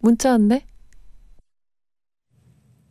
문자 0.00 0.30
왔네. 0.30 0.64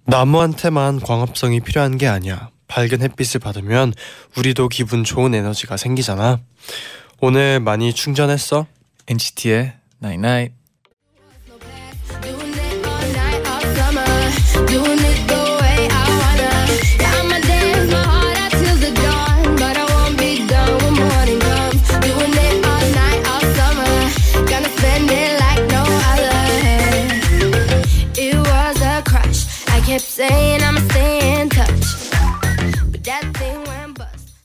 나무한테만 0.06 1.02
광합성이 1.02 1.60
필요한 1.60 1.98
게 1.98 2.08
아니야. 2.08 2.50
밝은 2.68 3.02
햇빛을 3.02 3.40
받으면 3.40 3.94
우리도 4.38 4.70
기분 4.70 5.04
좋은 5.04 5.34
에너지가 5.34 5.78
생기잖아. 5.78 6.40
오늘 7.20 7.60
많이 7.60 7.94
충전했어? 7.94 8.66
NCT의 9.08 9.74
Night 10.02 10.20
Night. 10.20 10.20
Doing 10.22 10.59
saying 30.20 30.62
I'ma 30.62 30.82
stay 30.92 31.40
in 31.40 31.48
touch. 31.48 32.12
But 32.92 33.04
that 33.06 33.24
thing 33.40 33.64
went 33.64 33.96
bust. 33.96 34.36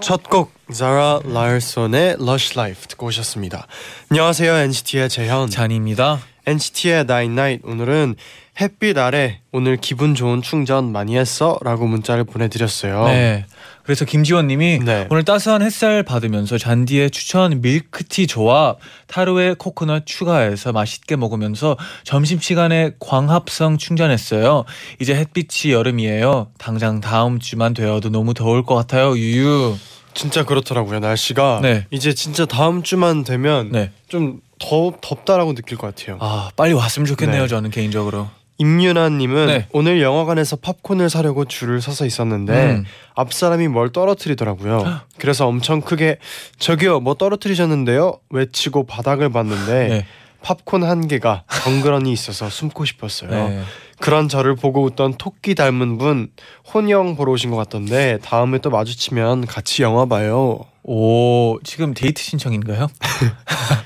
첫곡 0.00 0.50
자라 0.72 1.20
라일손의 1.24 2.16
Lush 2.18 2.58
Life 2.58 2.88
듣고 2.88 3.06
오셨습니다. 3.06 3.68
안녕하세요 4.10 4.52
NCT의 4.52 5.08
재현. 5.10 5.48
잔입니다. 5.48 6.18
NCT의 6.46 7.00
Night 7.00 7.32
Night 7.32 7.62
오늘은 7.64 8.16
햇빛 8.60 8.98
아래 8.98 9.40
오늘 9.50 9.76
기분 9.76 10.14
좋은 10.14 10.42
충전 10.42 10.92
많이 10.92 11.16
했어? 11.16 11.58
라고 11.62 11.86
문자를 11.86 12.24
보내드렸어요. 12.24 13.06
네. 13.06 13.46
그래서 13.82 14.04
김지원님이 14.04 14.80
네. 14.84 15.06
오늘 15.10 15.24
따스한 15.24 15.62
햇살 15.62 16.02
받으면서 16.02 16.58
잔디의 16.58 17.10
추천 17.10 17.60
밀크티 17.62 18.26
조합 18.26 18.78
타로에 19.06 19.54
코코넛 19.58 20.04
추가해서 20.06 20.72
맛있게 20.72 21.16
먹으면서 21.16 21.76
점심 22.04 22.40
시간에 22.40 22.92
광합성 23.00 23.78
충전했어요. 23.78 24.64
이제 25.00 25.14
햇빛이 25.14 25.72
여름이에요. 25.72 26.48
당장 26.58 27.00
다음 27.00 27.38
주만 27.38 27.74
되어도 27.74 28.10
너무 28.10 28.34
더울 28.34 28.64
것 28.64 28.74
같아요. 28.74 29.16
유유. 29.16 29.76
진짜 30.14 30.44
그렇더라고요. 30.44 31.00
날씨가 31.00 31.60
네. 31.62 31.86
이제 31.90 32.12
진짜 32.12 32.44
다음 32.44 32.82
주만 32.82 33.24
되면 33.24 33.70
네. 33.72 33.90
좀 34.08 34.40
더 34.62 34.92
덥다라고 35.00 35.54
느낄 35.54 35.76
것 35.76 35.94
같아요. 35.94 36.18
아 36.20 36.50
빨리 36.56 36.72
왔으면 36.72 37.06
좋겠네요. 37.06 37.42
네. 37.42 37.48
저는 37.48 37.70
개인적으로. 37.70 38.28
임윤아님은 38.58 39.46
네. 39.46 39.66
오늘 39.72 40.00
영화관에서 40.02 40.56
팝콘을 40.56 41.10
사려고 41.10 41.44
줄을 41.44 41.80
서서 41.80 42.06
있었는데 42.06 42.52
음. 42.52 42.84
앞 43.14 43.32
사람이 43.32 43.66
뭘 43.68 43.90
떨어뜨리더라고요. 43.90 45.00
그래서 45.18 45.48
엄청 45.48 45.80
크게 45.80 46.18
저기요 46.58 47.00
뭐 47.00 47.14
떨어뜨리셨는데요 47.14 48.18
외치고 48.30 48.84
바닥을 48.86 49.30
봤는데 49.30 49.88
네. 49.88 50.06
팝콘 50.42 50.84
한 50.84 51.08
개가 51.08 51.44
덩그러니 51.64 52.12
있어서 52.12 52.50
숨고 52.50 52.84
싶었어요. 52.84 53.30
네. 53.30 53.62
그런 53.98 54.28
저를 54.28 54.54
보고 54.54 54.82
웃던 54.82 55.14
토끼 55.18 55.54
닮은 55.54 55.98
분 55.98 56.28
혼영 56.72 57.16
보러 57.16 57.32
오신 57.32 57.50
것 57.50 57.56
같던데 57.56 58.18
다음에 58.22 58.58
또 58.58 58.70
마주치면 58.70 59.46
같이 59.46 59.82
영화 59.82 60.04
봐요. 60.06 60.60
오 60.84 61.58
지금 61.62 61.94
데이트 61.94 62.20
신청인가요? 62.22 62.88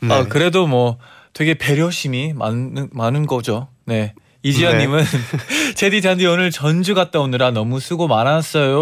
네. 0.00 0.12
아 0.12 0.24
그래도 0.24 0.66
뭐 0.66 0.98
되게 1.32 1.54
배려심이 1.54 2.32
많은 2.34 2.88
많은 2.92 3.26
거죠. 3.26 3.68
네. 3.84 4.14
이지연님은 4.42 5.04
제디 5.76 6.00
잔디 6.00 6.26
오늘 6.26 6.50
전주 6.50 6.94
갔다 6.94 7.20
오느라 7.20 7.50
너무 7.50 7.80
수고 7.80 8.08
많았어요. 8.08 8.80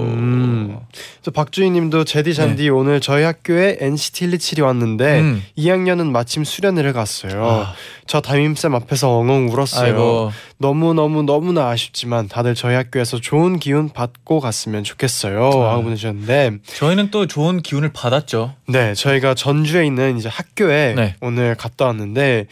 음. 0.00 0.76
저 1.22 1.30
박주희님도 1.30 2.02
제디 2.02 2.34
잔디 2.34 2.68
오늘 2.70 3.00
저희 3.00 3.22
학교에 3.22 3.76
NCT 3.78 4.30
127이 4.30 4.64
왔는데 4.64 5.20
음. 5.20 5.44
2학년은 5.56 6.10
마침 6.10 6.42
수련회를 6.42 6.92
갔어요. 6.92 7.46
아. 7.46 7.74
저 8.08 8.20
담임쌤 8.20 8.74
앞에서 8.74 9.16
엉엉 9.16 9.50
울었어요. 9.50 9.84
아이고 9.84 10.32
너무 10.58 10.92
너무 10.92 11.22
너무나 11.22 11.68
아쉽지만 11.68 12.26
다들 12.26 12.56
저희 12.56 12.74
학교에서 12.74 13.20
좋은 13.20 13.60
기운 13.60 13.90
받고 13.90 14.40
갔으면 14.40 14.82
좋겠어요. 14.82 15.52
아. 15.52 15.74
하고 15.74 15.84
보내주셨는데 15.84 16.58
저희는 16.64 17.12
또 17.12 17.28
좋은 17.28 17.62
기운을 17.62 17.92
받았죠. 17.92 18.56
네 18.66 18.94
저희가 18.94 19.34
전주에 19.34 19.86
있는 19.86 20.18
이제 20.18 20.28
학교에 20.28 20.94
네. 20.96 21.14
오늘 21.20 21.54
갔다 21.54 21.86
왔는데 21.86 22.48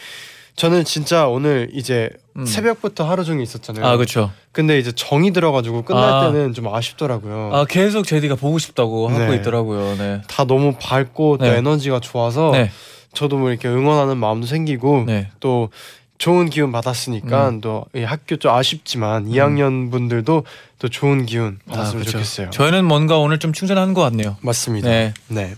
저는 0.58 0.84
진짜 0.84 1.28
오늘 1.28 1.70
이제 1.72 2.10
음. 2.36 2.44
새벽부터 2.44 3.08
하루 3.08 3.24
종일 3.24 3.44
있었잖아요. 3.44 3.86
아 3.86 3.96
그렇죠. 3.96 4.32
근데 4.50 4.76
이제 4.80 4.90
정이 4.90 5.32
들어가지고 5.32 5.82
끝날 5.82 6.02
아. 6.02 6.32
때는 6.32 6.52
좀 6.52 6.66
아쉽더라고요. 6.66 7.50
아 7.52 7.64
계속 7.64 8.04
제디가 8.04 8.34
보고 8.34 8.58
싶다고 8.58 9.06
하고 9.06 9.30
네. 9.30 9.36
있더라고요. 9.36 9.96
네. 9.96 10.20
다 10.26 10.44
너무 10.44 10.74
밝고 10.76 11.38
또 11.38 11.44
네. 11.44 11.58
에너지가 11.58 12.00
좋아서 12.00 12.50
네. 12.50 12.72
저도 13.12 13.38
뭐 13.38 13.50
이렇게 13.50 13.68
응원하는 13.68 14.16
마음도 14.16 14.48
생기고 14.48 15.04
네. 15.06 15.30
또 15.38 15.70
좋은 16.18 16.50
기운 16.50 16.72
받았으니까 16.72 17.50
음. 17.50 17.60
또이 17.60 18.02
학교 18.02 18.34
좀 18.34 18.52
아쉽지만 18.52 19.28
2학년 19.28 19.92
분들도 19.92 20.44
또 20.80 20.88
좋은 20.88 21.24
기운 21.24 21.60
아, 21.68 21.70
받았으면 21.70 22.00
그렇죠. 22.00 22.10
좋겠어요. 22.18 22.50
저희는 22.50 22.84
뭔가 22.84 23.18
오늘 23.18 23.38
좀 23.38 23.52
충전한 23.52 23.94
것 23.94 24.02
같네요. 24.02 24.36
맞습니다. 24.40 24.88
네. 24.88 25.14
네. 25.28 25.54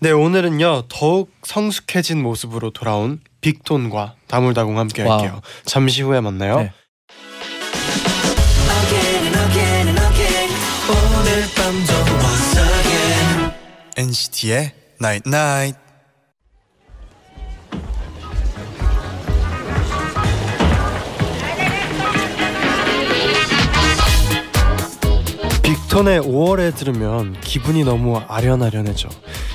네 0.00 0.10
오늘은요 0.10 0.82
더욱 0.88 1.30
성숙해진 1.44 2.20
모습으로 2.20 2.70
돌아온 2.70 3.20
빅톤과 3.44 4.14
다물다공 4.26 4.78
함께 4.78 5.02
와우. 5.02 5.20
할게요. 5.20 5.40
잠시 5.66 6.00
후에 6.00 6.20
만나요. 6.22 6.60
네. 6.60 6.72
NCT의 13.96 14.72
Night 15.00 15.28
Night. 15.28 15.78
빅톤의 25.62 26.20
5월에 26.22 26.74
들으면 26.74 27.38
기분이 27.40 27.84
너무 27.84 28.18
아련아련해져. 28.18 29.08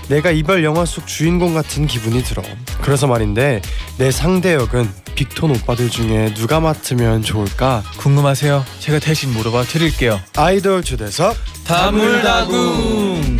내가 0.10 0.32
이별 0.32 0.64
영화 0.64 0.86
속 0.86 1.06
주인공 1.08 1.54
같은 1.54 1.86
기분이 1.86 2.24
들어. 2.24 2.42
그래서 2.82 3.06
말인데 3.08 3.62
내 3.98 4.12
상대 4.12 4.56
역은 4.56 4.90
빅톤 5.16 5.52
오빠들 5.52 5.90
중에 5.90 6.34
누가 6.34 6.60
맡으면 6.60 7.22
좋을까? 7.22 7.84
궁금하세요? 7.98 8.66
제가 8.80 9.00
대신 9.00 9.32
물어봐 9.32 9.64
드릴게요. 9.64 10.20
아이돌 10.36 10.84
초대석 10.84 11.36
다물다궁. 11.66 13.38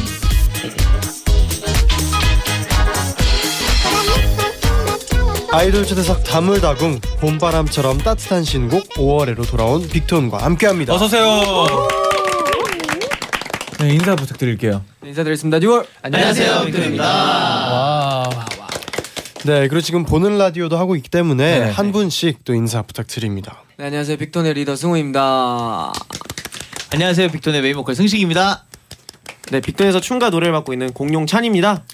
아이돌 5.52 5.84
초대석 5.88 6.24
다물다궁 6.24 7.00
봄바람처럼 7.22 7.98
따뜻한 8.00 8.44
신곡 8.44 8.88
5월에로 8.90 9.50
돌아온 9.50 9.88
빅톤과 9.88 10.38
함께합니다. 10.38 10.94
어서 10.94 11.06
오세요. 11.06 12.09
네 13.80 13.94
인사 13.94 14.14
부탁드릴게요. 14.14 14.84
인사드리겠습니다. 15.06 15.60
6월 15.60 15.86
안녕하세요, 16.02 16.66
빅톤입니다. 16.66 17.04
와. 17.06 18.30
네, 19.46 19.70
그리고 19.70 19.80
지금 19.80 20.04
보는 20.04 20.38
라디오도 20.38 20.78
하고 20.78 20.98
있기 20.98 21.10
때문에 21.10 21.60
네. 21.60 21.72
한 21.72 21.94
분씩 21.94 22.44
또 22.44 22.54
인사 22.54 22.82
부탁드립니다. 22.82 23.64
네, 23.78 23.86
안녕하세요. 23.86 24.18
빅톤의 24.18 24.56
리더 24.56 24.76
승우입니다. 24.76 25.94
안녕하세요, 26.92 27.30
빅톤의 27.30 27.62
메인 27.62 27.76
보컬 27.76 27.96
승식입니다. 27.96 28.66
네, 29.52 29.62
빅톤에서 29.62 30.02
춤과 30.02 30.30
노래를 30.30 30.52
맡고 30.52 30.74
있는 30.74 30.92
공룡 30.92 31.26
찬입니다. 31.26 31.86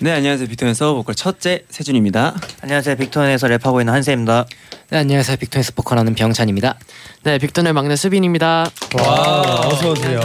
네, 0.00 0.12
안녕하세요. 0.12 0.46
빅톤에서 0.48 0.94
보컬 0.94 1.14
첫째 1.16 1.64
세준입니다. 1.70 2.34
안녕하세요, 2.62 2.94
빅톤에서 2.96 3.48
랩하고 3.48 3.80
있는 3.80 3.92
한세입니다. 3.94 4.46
네 4.90 4.96
안녕하세요 5.00 5.36
빅톤에서 5.36 5.72
보컬하는 5.74 6.14
병찬입니다. 6.14 6.78
네 7.24 7.36
빅톤의 7.36 7.74
막내 7.74 7.94
수빈입니다. 7.94 8.70
와 8.98 9.60
어서 9.66 9.90
오세요. 9.90 10.20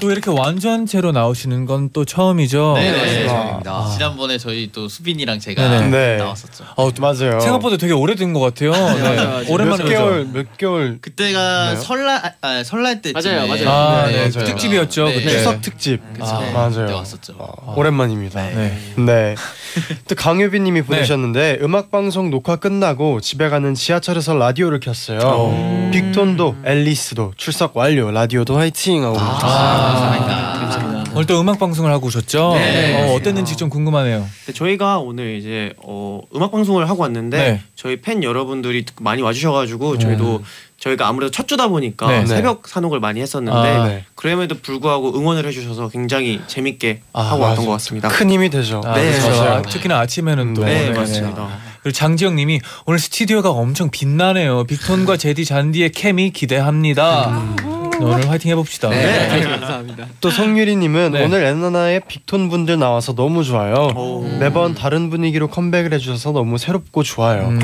또 0.00 0.10
이렇게 0.10 0.28
완전체로 0.30 1.12
나오시는 1.12 1.66
건 1.66 1.90
또 1.92 2.04
처음이죠. 2.04 2.74
네, 2.78 2.90
네. 2.90 3.26
처음입니다. 3.28 3.90
지난번에 3.92 4.36
저희 4.38 4.70
또 4.72 4.88
수빈이랑 4.88 5.38
제가 5.38 5.68
네네. 5.68 5.90
네. 5.90 6.16
나왔었죠. 6.16 6.64
어, 6.76 6.90
맞아요. 6.98 7.38
생각보다 7.38 7.76
되게 7.76 7.92
오래된 7.92 8.32
것 8.32 8.40
같아요. 8.40 8.72
네. 8.72 9.50
오랜만에 9.52 9.84
몇 9.84 9.88
개월 9.88 10.24
몇 10.32 10.56
개월 10.58 10.98
그때가 11.00 11.74
네. 11.74 11.76
설날 11.80 12.16
아, 12.26 12.32
아, 12.40 12.64
설날 12.64 13.00
때 13.00 13.12
맞아요, 13.12 13.46
맞아요. 13.46 13.68
아, 13.70 14.06
네, 14.06 14.12
네, 14.12 14.18
맞아요. 14.30 14.46
특집이었죠 14.46 15.04
네. 15.04 15.14
그때. 15.14 15.30
추석 15.30 15.62
특집 15.62 16.00
그쵸. 16.14 16.24
아, 16.26 16.40
맞아요. 16.52 16.96
왔었죠. 16.96 17.34
오랜만입니다. 17.76 18.42
네. 18.50 18.76
네. 19.18 19.34
네. 19.34 19.96
또 20.08 20.14
강유빈님이 20.14 20.82
보내셨는데 20.82 21.58
음악 21.62 21.90
방송 21.90 22.30
녹화 22.30 22.56
끝나고 22.56 23.20
집에 23.20 23.48
가는 23.48 23.74
지하철에서 23.74 24.34
라디오를 24.36 24.80
켰어요. 24.80 25.90
빅톤도 25.92 26.56
앨리스도 26.64 27.32
출석 27.36 27.76
완료. 27.76 28.10
라디오도 28.10 28.56
화이팅 28.56 29.04
하고 29.04 29.16
아, 29.18 31.04
오늘 31.12 31.26
또 31.26 31.40
음악 31.40 31.58
방송을 31.58 31.90
하고 31.90 32.06
오셨죠? 32.06 32.54
네. 32.54 33.10
어, 33.10 33.14
어땠는지 33.14 33.56
좀 33.56 33.68
궁금하네요. 33.68 34.26
네, 34.46 34.52
저희가 34.52 34.98
오늘 34.98 35.36
이제 35.36 35.72
어, 35.82 36.20
음악 36.34 36.52
방송을 36.52 36.88
하고 36.88 37.02
왔는데 37.02 37.36
네. 37.36 37.60
저희 37.74 38.00
팬 38.00 38.22
여러분들이 38.22 38.84
많이 39.00 39.22
와주셔가지고 39.22 39.98
저희도 39.98 40.42
저희가 40.78 41.08
아무래도 41.08 41.30
첫 41.30 41.48
주다 41.48 41.68
보니까 41.68 42.06
네. 42.06 42.26
새벽 42.26 42.68
산옥을 42.68 43.00
많이 43.00 43.20
했었는데 43.20 43.58
아, 43.58 43.86
네. 43.88 44.04
그럼에도 44.14 44.56
불구하고 44.60 45.16
응원을 45.18 45.44
해주셔서 45.46 45.88
굉장히 45.88 46.40
재밌게 46.46 47.02
아, 47.12 47.22
하고 47.22 47.42
왔던. 47.42 47.66
것 47.66 47.72
같습니다. 47.72 48.08
큰 48.08 48.30
힘이 48.30 48.48
되죠. 48.48 48.80
아, 48.84 48.94
네, 48.94 49.10
그렇죠. 49.18 49.42
아, 49.42 49.62
특히나 49.62 49.98
아침에는 49.98 50.54
또. 50.54 50.64
네, 50.64 50.90
네, 50.90 50.96
맞습니다. 50.96 51.48
그리고 51.82 51.94
장지영님이 51.94 52.60
오늘 52.86 52.98
스튜디오가 53.00 53.50
엄청 53.50 53.90
빛나네요. 53.90 54.64
빅톤과 54.64 55.16
제디 55.16 55.44
잔디의 55.44 55.90
케미 55.90 56.30
기대합니다. 56.30 57.87
오늘 58.00 58.28
화이팅 58.28 58.50
해봅시다. 58.52 58.88
네, 58.90 59.40
감사합니다. 59.42 60.06
또 60.20 60.30
성유리님은 60.30 61.12
네. 61.12 61.24
오늘 61.24 61.42
엔나나의 61.44 62.02
빅톤 62.08 62.48
분들 62.48 62.78
나와서 62.78 63.14
너무 63.14 63.42
좋아요. 63.44 63.90
오. 63.96 64.22
매번 64.38 64.74
다른 64.74 65.10
분위기로 65.10 65.48
컴백을 65.48 65.92
해주셔서 65.94 66.32
너무 66.32 66.58
새롭고 66.58 67.02
좋아요. 67.02 67.48
음. 67.48 67.60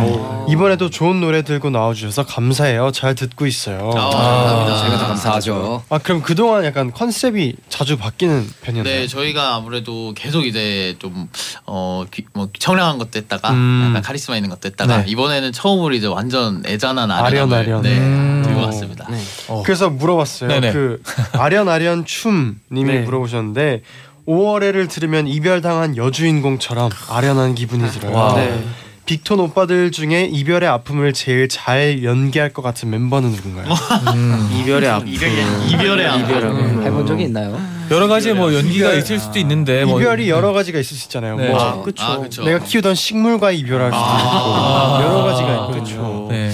이번에도 0.49 0.91
좋은 0.91 1.21
노래 1.21 1.43
들고 1.43 1.71
나와주셔서 1.71 2.25
감사해요. 2.27 2.91
잘 2.93 3.15
듣고 3.15 3.47
있어요. 3.47 3.91
아, 3.95 3.99
아, 3.99 4.11
감사합니다. 4.11 4.79
저희가 4.81 4.99
더 4.99 5.07
감사하죠. 5.07 5.83
아 5.89 5.99
그럼 5.99 6.23
그동안 6.23 6.65
약간 6.65 6.91
컨셉이 6.93 7.55
자주 7.69 7.97
바뀌는 7.97 8.49
편이었나요? 8.63 8.95
네, 8.95 9.07
저희가 9.07 9.55
아무래도 9.55 10.13
계속 10.17 10.47
이제 10.47 10.97
좀 10.99 11.29
어, 11.67 12.05
귀- 12.13 12.25
뭐 12.33 12.49
청량한 12.59 12.99
것도 12.99 13.11
했다가 13.17 13.51
음. 13.51 13.87
약간 13.91 14.03
카리스마 14.03 14.37
있는 14.37 14.51
것도 14.51 14.67
했다가 14.69 14.99
네. 14.99 15.05
이번에는 15.09 15.53
처음으로 15.53 15.95
이제 15.95 16.07
완전 16.07 16.63
애잔한 16.67 17.11
아련, 17.11 17.53
아련. 17.53 17.83
네, 17.83 17.99
음. 17.99 18.43
들고 18.45 18.61
왔습니다. 18.63 19.07
네. 19.11 19.19
어. 19.49 19.63
그래서 19.65 19.89
물어봤어요. 20.25 20.49
네네. 20.49 20.73
그 20.73 21.03
아련 21.39 21.69
아련 21.69 22.05
춤님이 22.05 22.85
네. 22.85 23.01
물어보셨는데 23.01 23.83
5월에를 24.27 24.89
들으면 24.89 25.27
이별당한 25.29 25.97
여주인공처럼 25.97 26.91
아련한 27.11 27.55
기분이 27.55 27.89
들어요. 27.91 28.17
와. 28.17 28.35
네. 28.35 28.65
빅톤 29.07 29.39
오빠들 29.39 29.91
중에 29.93 30.25
이별의 30.33 30.67
아픔을 30.67 31.13
제일 31.13 31.47
잘 31.51 32.03
연기할 32.05 32.55
것 32.55 32.63
같은 32.63 32.89
멤버는 32.89 33.33
누군가요? 33.33 33.67
음. 34.15 34.49
이별의 34.63 34.89
아픔. 34.89 35.09
이별의 35.09 36.07
아픔. 36.07 36.21
이별의 36.25 36.87
해본 36.87 37.07
적이 37.07 37.25
있나요? 37.25 37.61
여러 37.91 38.09
가지 38.09 38.33
뭐 38.33 38.55
연기가 38.55 38.89
이별- 38.89 38.99
있을 39.01 39.19
수도 39.19 39.39
있는데 39.39 39.85
뭐 39.85 40.01
이별이 40.01 40.31
여러 40.31 40.55
가지가 40.55 40.79
있을 40.79 40.97
수 40.97 41.05
있잖아요. 41.09 41.37
네. 41.37 41.49
뭐 41.51 41.61
아, 41.61 41.83
그쵸. 41.83 42.03
아. 42.03 42.45
내가 42.47 42.61
키우던 42.65 42.95
식물과 42.95 43.51
이별할 43.53 43.93
수도 43.93 44.03
아. 44.03 44.99
있고 45.03 45.13
여러 45.13 45.25
가지가 45.25 45.53
있거든요. 45.53 45.83
그쵸. 45.85 46.29
네. 46.31 46.51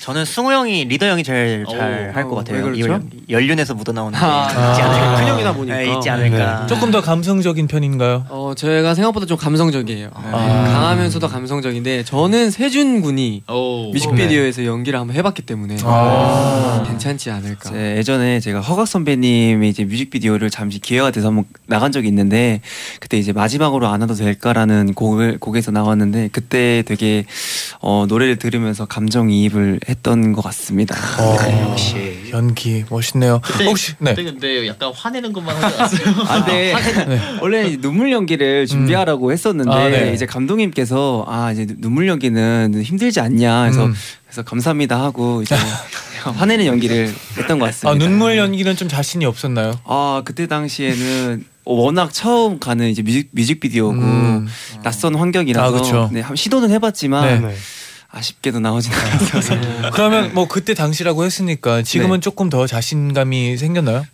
저는 0.00 0.24
승우 0.24 0.50
형이 0.50 0.86
리더 0.86 1.06
형이 1.06 1.22
제일 1.22 1.64
오. 1.68 1.72
잘할 1.72 2.24
것 2.24 2.36
같아요. 2.36 2.56
왜 2.56 2.62
그렇죠? 2.62 3.02
이 3.28 3.32
연륜에서 3.32 3.74
묻어 3.74 3.92
나오는 3.92 4.18
게 4.18 4.24
아. 4.24 4.48
있지 4.70 4.80
않을까. 4.80 5.16
큰 5.16 5.28
형이다 5.28 5.52
보니까. 5.52 5.76
네, 5.76 5.94
있지 5.94 6.08
않을까. 6.08 6.66
조금 6.66 6.90
더 6.90 7.02
감성적인 7.02 7.66
편인가요? 7.68 8.24
어 8.30 8.54
저희가 8.56 8.94
생각보다 8.94 9.26
좀 9.26 9.36
감성적이에요. 9.36 10.08
네. 10.08 10.30
강하면서도 10.30 11.28
감성적인데 11.28 12.04
저는 12.04 12.50
세준 12.50 13.02
군이 13.02 13.42
오. 13.50 13.90
뮤직비디오에서 13.92 14.64
연기를 14.64 14.98
한번 14.98 15.16
해봤기 15.16 15.42
때문에 15.42 15.76
아. 15.82 16.82
괜찮지 16.86 17.30
않을까. 17.30 17.70
제 17.70 17.96
예전에 17.98 18.40
제가 18.40 18.60
허각 18.60 18.88
선배님의 18.88 19.68
이제 19.68 19.84
뮤직비디오를 19.84 20.48
잠시 20.48 20.78
기회가 20.78 21.10
돼서 21.10 21.26
한번 21.28 21.44
나간 21.66 21.92
적이 21.92 22.08
있는데 22.08 22.62
그때 23.00 23.18
이제 23.18 23.32
마지막으로 23.34 23.86
안 23.86 24.00
와도 24.00 24.14
될까라는 24.14 24.94
곡을 24.94 25.36
곡에서 25.40 25.70
나왔는데 25.72 26.30
그때 26.32 26.82
되게 26.86 27.26
어, 27.80 28.06
노래를 28.08 28.36
들으면서 28.36 28.86
감정 28.86 29.30
이입을 29.30 29.80
했던 29.90 30.32
것 30.32 30.42
같습니다. 30.42 30.96
어, 31.20 31.36
역시. 31.70 32.30
연기 32.32 32.84
멋있네요. 32.88 33.40
그때, 33.42 33.64
혹시 33.64 33.94
네. 33.98 34.14
그때 34.14 34.24
근데 34.24 34.68
약간 34.68 34.92
화내는 34.94 35.32
것만 35.32 35.56
하지 35.56 35.76
않았어요? 35.76 36.14
아, 36.28 36.44
네. 36.46 36.74
원래 37.42 37.68
이 37.68 37.76
눈물 37.76 38.12
연기를 38.12 38.66
준비하라고 38.66 39.32
했었는데 39.32 39.70
아, 39.70 39.88
네. 39.88 40.12
이제 40.14 40.26
감독님께서 40.26 41.24
아 41.28 41.50
이제 41.50 41.66
눈물 41.78 42.06
연기는 42.06 42.82
힘들지 42.82 43.20
않냐 43.20 43.64
해서 43.64 43.86
음. 43.86 43.94
그래서 44.26 44.42
감사합니다 44.42 45.02
하고 45.02 45.42
이제 45.42 45.56
화내는 46.22 46.66
연기를 46.66 47.12
했던 47.36 47.58
것 47.58 47.66
같습니다. 47.66 47.90
아 47.90 48.08
눈물 48.08 48.38
연기는 48.38 48.76
좀 48.76 48.88
자신이 48.88 49.24
없었나요? 49.24 49.80
아 49.84 50.22
그때 50.24 50.46
당시에는 50.46 51.44
워낙 51.64 52.12
처음 52.12 52.58
가는 52.58 52.88
이제 52.88 53.02
뮤직, 53.02 53.28
뮤직비디오고 53.32 53.94
음. 53.94 54.48
낯선 54.82 55.14
환경이라서 55.14 55.76
아. 55.78 56.10
네, 56.12 56.20
한번 56.20 56.36
시도는 56.36 56.70
해봤지만 56.70 57.42
네. 57.48 57.54
아쉽게도 58.12 58.60
나오진 58.60 58.92
않았어서 58.92 59.54
그러면 59.92 60.34
뭐 60.34 60.48
그때 60.48 60.74
당시라고 60.74 61.24
했으니까 61.24 61.82
지금은 61.82 62.18
네. 62.18 62.20
조금 62.20 62.50
더 62.50 62.66
자신감이 62.66 63.56
생겼나요? 63.56 64.04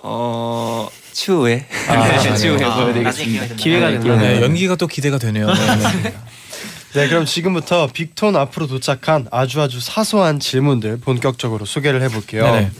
어 0.00 0.88
추후에 1.12 1.66
아, 1.88 2.06
네, 2.06 2.16
네. 2.16 2.36
추후에 2.36 2.56
나중에 2.58 2.84
보여드리겠습니다. 2.84 3.54
기회가. 3.56 3.90
기회가 3.90 4.16
네. 4.18 4.42
연기가 4.42 4.76
또 4.76 4.86
기대가 4.86 5.18
되네요. 5.18 5.46
네, 5.46 6.02
네. 6.02 6.14
네, 6.94 7.08
그럼 7.08 7.24
지금부터 7.26 7.88
빅톤 7.92 8.36
앞으로 8.36 8.66
도착한 8.66 9.26
아주 9.30 9.60
아주 9.60 9.80
사소한 9.80 10.40
질문들 10.40 10.98
본격적으로 10.98 11.64
소개를 11.64 12.02
해볼게요. 12.02 12.44
네네. 12.44 12.70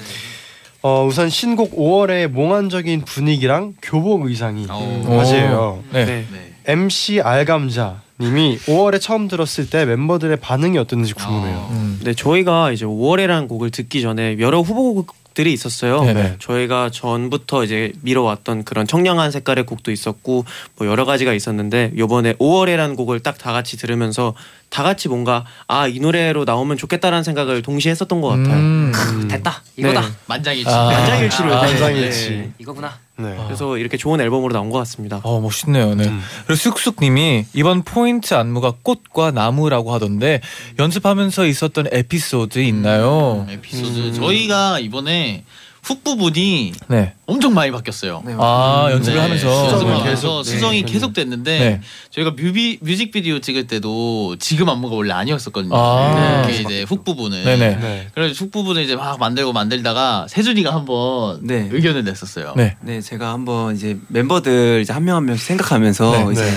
어, 0.82 1.04
우선 1.04 1.28
신곡 1.28 1.76
5월의 1.76 2.28
몽환적인 2.28 3.02
분위기랑 3.04 3.74
교복 3.82 4.26
의상이 4.26 4.66
오. 4.70 5.18
화제예요. 5.18 5.84
네. 5.92 6.04
네. 6.04 6.26
네. 6.66 6.72
MC 6.72 7.20
알감자 7.20 8.02
님이 8.18 8.58
5월에 8.66 9.00
처음 9.00 9.28
들었을 9.28 9.68
때 9.68 9.84
멤버들의 9.84 10.38
반응이 10.38 10.78
어땠는지 10.78 11.12
궁금해요. 11.14 11.68
음. 11.70 12.00
네, 12.02 12.14
저희가 12.14 12.72
이제 12.72 12.84
5월이라는 12.86 13.48
곡을 13.48 13.70
듣기 13.70 14.00
전에 14.00 14.38
여러 14.38 14.62
후보곡들이 14.62 15.52
있었어요. 15.52 16.02
네네. 16.02 16.36
저희가 16.38 16.88
전부터 16.90 17.64
이제 17.64 17.92
미뤄왔던 18.00 18.64
그런 18.64 18.86
청량한 18.86 19.30
색깔의 19.32 19.66
곡도 19.66 19.92
있었고 19.92 20.46
뭐 20.76 20.86
여러 20.86 21.04
가지가 21.04 21.34
있었는데 21.34 21.92
요번에 21.98 22.32
5월이라는 22.34 22.96
곡을 22.96 23.20
딱 23.20 23.36
다 23.36 23.52
같이 23.52 23.76
들으면서 23.76 24.34
다 24.68 24.82
같이 24.82 25.08
뭔가 25.08 25.44
아 25.68 25.88
이 25.88 26.00
노래로 26.00 26.44
나오면 26.44 26.76
좋겠다라는 26.76 27.22
생각을 27.22 27.62
동시에 27.62 27.90
했었던 27.92 28.20
것 28.20 28.28
같아요. 28.28 28.54
음. 28.54 28.92
됐다 29.30 29.62
이거다 29.76 30.00
네. 30.00 30.06
만장일치. 30.26 30.68
아. 30.68 30.86
만장일치로 30.90 31.54
아, 31.54 31.62
만장일치. 31.62 32.30
네. 32.30 32.52
이거구나. 32.58 32.98
네. 33.18 33.34
그래서 33.46 33.78
이렇게 33.78 33.96
좋은 33.96 34.20
앨범으로 34.20 34.52
나온 34.52 34.68
것 34.70 34.78
같습니다. 34.78 35.20
어 35.22 35.40
멋있네요. 35.40 35.94
네. 35.94 36.06
음. 36.06 36.20
그리고 36.46 36.60
쑥쑥님이 36.60 37.46
이번 37.54 37.82
포인트 37.82 38.34
안무가 38.34 38.74
꽃과 38.82 39.30
나무라고 39.30 39.94
하던데 39.94 40.40
연습하면서 40.78 41.46
있었던 41.46 41.86
에피소드 41.92 42.58
있나요? 42.58 43.46
음, 43.48 43.52
에피소드 43.54 44.12
저희가 44.14 44.80
이번에 44.80 45.44
훅 45.86 46.02
부분이 46.02 46.72
네. 46.88 47.14
엄청 47.26 47.54
많이 47.54 47.70
바뀌었어요. 47.70 48.20
아 48.38 48.88
연습을 48.90 49.14
네, 49.14 49.22
하면서 49.22 49.70
수정을 49.70 50.02
계속, 50.02 50.42
네, 50.42 50.50
수정이 50.50 50.80
그럼요. 50.82 50.92
계속 50.92 51.12
됐는데 51.12 51.58
네. 51.58 51.80
저희가 52.10 52.32
뮤비 52.32 52.78
뮤직비디오 52.82 53.38
찍을 53.38 53.68
때도 53.68 54.34
지금 54.40 54.68
안무가 54.68 54.96
원래 54.96 55.12
아니었었거든요. 55.14 55.72
아. 55.76 56.42
그게 56.44 56.60
이제 56.62 56.82
훅 56.82 57.04
부분은. 57.04 57.44
네네. 57.44 57.76
네. 57.76 58.08
그래서 58.14 58.34
훅 58.34 58.50
부분을 58.50 58.82
이제 58.82 58.96
막 58.96 59.16
만들고 59.20 59.52
만들다가 59.52 60.26
세준이가 60.28 60.74
한번 60.74 61.38
네. 61.46 61.68
의견을 61.70 62.02
냈었어요. 62.02 62.54
네. 62.56 62.76
네 62.80 63.00
제가 63.00 63.32
한번 63.32 63.76
이제 63.76 63.96
멤버들 64.08 64.80
이제 64.82 64.92
한 64.92 65.04
명 65.04 65.16
한 65.16 65.24
명씩 65.26 65.46
생각하면서 65.46 66.10
네, 66.26 66.32
이제 66.32 66.52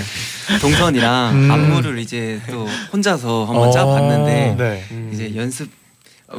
동선이랑 0.60 1.34
음. 1.34 1.50
안무를 1.52 2.00
이제 2.00 2.40
또 2.50 2.66
혼자서 2.92 3.44
한번 3.44 3.68
어. 3.68 3.70
짜봤는데 3.70 4.56
네. 4.58 4.84
이제 5.12 5.36
연습 5.36 5.70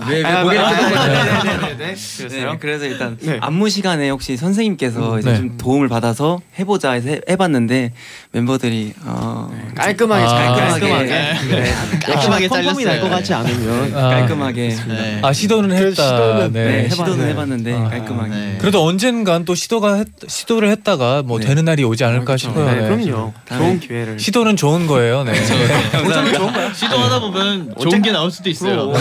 왜왜 0.08 0.24
아, 0.26 0.44
고개를 0.44 0.64
아, 0.66 0.70
끄덕 0.70 0.98
아, 0.98 1.08
거죠? 1.08 1.44
네네네네. 1.44 1.96
네? 1.96 2.58
그래서 2.62 2.86
일단 2.86 3.18
네. 3.20 3.38
안무 3.42 3.70
시간에 3.70 4.10
혹시 4.10 4.38
선생님께서 4.38 5.20
이제 5.20 5.32
네. 5.32 5.38
좀 5.38 5.58
도움을 5.58 5.90
받아서 5.90 6.40
해보자 6.58 6.92
해서 6.94 7.10
해- 7.10 7.20
해봤는데 7.30 7.92
멤버들이 8.32 8.94
어, 9.04 9.52
깔끔하게 9.76 10.24
아, 10.24 10.28
잘 10.30 10.48
깔끔하게 10.70 11.06
네. 11.08 11.34
네. 11.50 11.74
깔끔하게 12.06 12.48
펌펌이 12.48 12.86
날것 12.86 12.86
잘렸어요. 12.86 13.10
같지 13.10 13.34
않으면 13.34 13.94
아. 13.98 14.10
깔끔하게 14.12 14.76
네. 14.88 15.20
아 15.24 15.34
시도는 15.34 15.76
했다. 15.76 16.04
시도는, 16.04 16.54
네. 16.54 16.64
네, 16.64 16.88
해봤- 16.88 16.92
시도는 16.92 17.18
네. 17.26 17.30
해봤는데 17.32 17.74
아, 17.74 17.90
깔끔하게 17.90 18.30
네. 18.30 18.58
그래도 18.62 18.86
언젠간 18.86 19.44
또 19.44 19.56
시도가 19.56 19.96
했, 19.96 20.08
시도를 20.26 20.70
했다가 20.70 21.24
뭐 21.26 21.38
네. 21.40 21.48
되는 21.48 21.66
날이 21.66 21.84
오지 21.84 22.06
않을까 22.06 22.38
싶어요. 22.38 22.66
네, 22.66 22.76
네. 22.76 22.82
그럼요. 22.88 23.34
좋은 23.50 23.80
기회를. 23.82 24.20
시도는 24.20 24.56
좋은 24.56 24.88
거예요. 24.88 25.26
네. 25.26 25.34
어쩌면 26.08 26.34
좋은 26.34 26.54
거야. 26.54 26.72
시도하다 26.74 27.20
보면 27.20 27.76
좋은 27.78 28.02
게 28.02 28.12
나올 28.14 28.32
수도 28.32 28.50
있어요. 28.50 28.94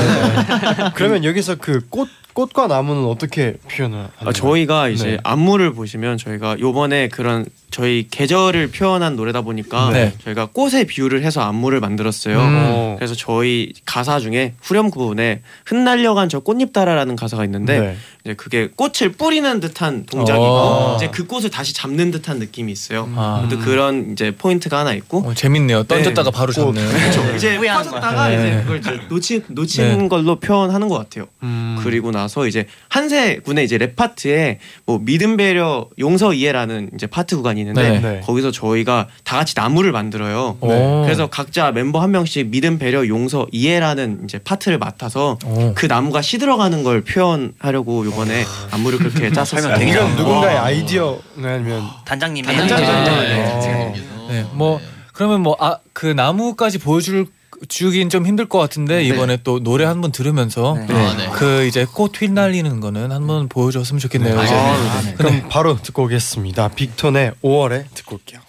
그러면 0.95 1.25
여기서 1.25 1.57
그 1.57 1.81
꽃 1.91 2.09
꽃과 2.33 2.69
나무는 2.69 3.05
어떻게 3.07 3.55
표현을 3.69 3.99
하나요? 3.99 4.11
아, 4.25 4.33
저희가 4.33 4.89
이제 4.89 5.13
네. 5.13 5.19
안무를 5.25 5.73
보시면 5.75 6.17
저희가 6.17 6.61
요번에 6.61 7.09
그런 7.09 7.45
저희 7.71 8.07
계절을 8.11 8.71
표현한 8.71 9.17
노래다 9.17 9.43
보니까 9.43 9.91
네. 9.93 10.12
저희가 10.25 10.47
꽃에 10.47 10.85
비유를 10.85 11.23
해서 11.23 11.41
안무를 11.43 11.81
만들었어요. 11.81 12.39
음. 12.41 12.97
그래서 12.97 13.15
저희 13.15 13.73
가사 13.87 14.19
중에 14.19 14.55
후렴 14.61 14.91
부분에 14.91 15.43
흩날려간 15.67 16.29
저 16.29 16.41
꽃잎 16.41 16.73
따라라는 16.73 17.17
가사가 17.17 17.45
있는데 17.45 17.81
네. 17.81 17.97
이제 18.25 18.35
그게 18.35 18.69
꽃을 18.75 19.12
뿌리는 19.12 19.61
듯한 19.61 20.07
동작이고 20.07 20.45
어. 20.45 20.97
이제 20.97 21.09
그 21.11 21.27
꽃을 21.27 21.50
다시 21.50 21.73
잡는 21.73 22.11
듯한 22.11 22.39
느낌이 22.39 22.73
있어요. 22.73 23.09
아. 23.15 23.47
또 23.50 23.59
그런 23.59 24.12
이제 24.12 24.35
포인트가 24.37 24.79
하나 24.81 24.93
있고 24.95 25.19
어, 25.27 25.35
재밌네요. 25.35 25.85
던졌다가 25.85 26.31
바로 26.31 26.53
꽃. 26.53 26.75
잡는. 26.75 26.89
그렇죠. 26.89 27.37
이제 27.37 27.57
후회하는 27.57 27.85
퍼졌다가. 27.91 28.31
이제 28.31 28.43
네. 28.43 28.62
그걸 28.62 28.79
이제 28.79 29.00
놓친 29.09 29.45
놓친 29.49 29.99
네. 29.99 30.09
걸로 30.09 30.37
표현하는 30.41 30.89
것 30.89 30.99
같아요. 30.99 31.27
음. 31.43 31.79
그리고 31.83 32.11
나서 32.11 32.47
이제 32.47 32.67
한세 32.89 33.37
군의 33.45 33.65
이제 33.65 33.79
랩 33.79 33.97
파트에 33.97 34.59
뭐 34.87 34.99
믿음 35.03 35.37
배려 35.37 35.89
용서 35.99 36.35
이해라는 36.35 36.91
이제 36.95 37.07
파트 37.07 37.37
구간이 37.37 37.60
있는데 37.61 37.90
네. 37.90 38.00
네. 38.00 38.21
거기서 38.21 38.50
저희가 38.50 39.07
다 39.25 39.37
같이 39.38 39.55
나무를 39.57 39.93
만들어요. 39.93 40.57
오. 40.61 41.02
그래서 41.05 41.29
각자 41.29 41.71
멤버 41.73 42.00
한 42.00 42.11
명씩 42.11 42.49
믿음 42.49 42.79
배려 42.79 43.07
용서 43.07 43.47
이해라는 43.52 44.23
이제 44.25 44.38
파트를 44.38 44.79
맡아서 44.79 45.38
오. 45.45 45.73
그 45.75 45.87
나무가 45.87 46.23
시들어가는 46.23 46.83
걸 46.83 47.02
표현하려고 47.02 48.05
이번에 48.05 48.45
안무를 48.71 48.99
그렇게 48.99 49.31
짰었어요. 49.33 49.69
와. 49.71 50.09
누군가의 50.17 50.59
아이디어 50.59 51.19
아니면 51.37 51.85
단장님이 52.05 52.47
단장님. 52.47 52.87
네. 52.87 53.45
어. 53.55 53.95
네, 54.31 54.47
뭐 54.52 54.81
그러면 55.12 55.43
뭐 55.43 55.57
아 55.61 55.76
그 55.93 56.07
나무까지 56.07 56.79
보여줄 56.79 57.26
주긴 57.69 58.09
좀 58.09 58.26
힘들 58.26 58.47
것 58.49 58.59
같은데 58.59 59.05
이번에 59.05 59.38
또 59.45 59.61
노래 59.62 59.85
한 59.85 60.00
번 60.00 60.12
들으면서 60.12 60.76
네. 60.88 60.95
아, 60.95 61.17
네. 61.17 61.29
그 61.33 61.64
이제 61.67 61.85
꽃 61.85 62.21
휘날리는 62.21 62.81
거는 62.81 63.12
한 63.12 63.26
번 63.26 63.49
보여줬으면 63.49 64.00
좋겠네요. 64.00 64.43
이제. 64.43 64.55
아, 64.55 65.02
네. 65.05 65.14
그럼 65.14 65.43
바로 65.50 65.76
듣고 65.81 66.05
오겠습니다. 66.05 66.69
빅톤의 66.69 67.33
5월에 67.45 67.85
듣고 67.95 68.17
올게요. 68.17 68.40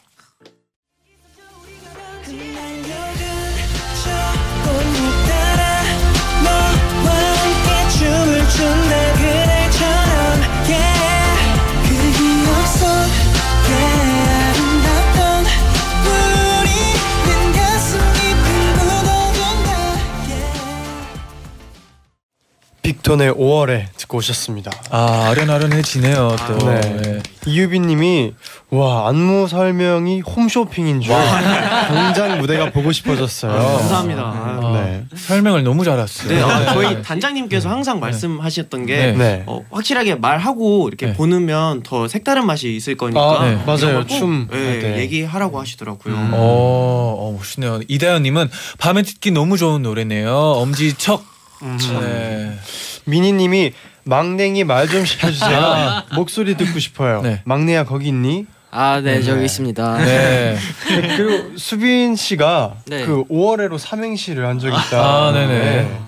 빅톤의 22.92 23.34
5월에 23.34 23.86
듣고 23.96 24.18
오셨습니다. 24.18 24.72
아 24.90 25.30
아련아련해지네요 25.30 26.36
또. 26.48 26.58
네. 26.70 26.82
네. 26.82 27.24
이유빈님이 27.48 28.34
와 28.72 29.08
안무 29.08 29.48
설명이 29.48 30.22
홈쇼핑인 30.22 31.02
줄 31.02 31.14
당장 31.14 32.40
무대가 32.40 32.70
보고 32.72 32.92
싶어졌어요. 32.92 33.52
감사합니다. 33.52 34.22
아, 34.22 34.72
네. 34.74 35.06
설명을 35.16 35.64
너무 35.64 35.84
잘했어요. 35.84 36.30
네, 36.30 36.42
아, 36.42 36.74
저희 36.74 37.02
단장님께서 37.02 37.70
항상 37.70 38.00
말씀하셨던 38.00 38.86
게 38.86 38.98
네. 38.98 39.12
네. 39.14 39.44
어, 39.48 39.64
확실하게 39.72 40.16
말하고 40.16 40.88
이렇게 40.88 41.08
네. 41.08 41.14
보내면 41.14 41.82
더 41.84 42.08
색다른 42.08 42.46
맛이 42.46 42.76
있을 42.76 42.96
거니까 42.96 43.42
아, 43.42 43.46
네. 43.46 43.64
맞아요. 43.66 44.06
춤 44.06 44.48
예. 44.54 44.98
얘기하라고 45.00 45.60
하시더라고요. 45.60 46.14
음. 46.14 46.32
어, 46.34 47.16
어 47.18 47.36
멋있네요. 47.38 47.80
이다현님은 47.88 48.50
밤에 48.78 49.02
듣기 49.04 49.32
너무 49.32 49.58
좋은 49.58 49.82
노래네요. 49.82 50.36
엄지척. 50.36 51.31
음. 51.64 51.78
네. 52.02 52.58
미니님이 53.06 53.74
막냉이 54.04 54.64
말 54.64 54.88
좀 54.88 55.06
시켜주세요. 55.06 56.04
목소리 56.16 56.56
듣고 56.58 56.80
싶어요. 56.80 57.22
네. 57.22 57.42
막내야 57.46 57.86
거기 57.86 58.08
있니? 58.08 58.46
아, 58.72 59.02
네, 59.02 59.22
저기 59.22 59.46
있습니다. 59.46 59.98
네. 59.98 60.58
그리고 60.88 61.58
수빈 61.58 62.16
씨가 62.16 62.76
네. 62.86 63.06
그 63.06 63.26
5월에로 63.26 63.78
삼행시를 63.78 64.48
한 64.48 64.60
적이 64.60 64.76
있다. 64.78 65.00
아, 65.28 65.32
네네. 65.34 66.00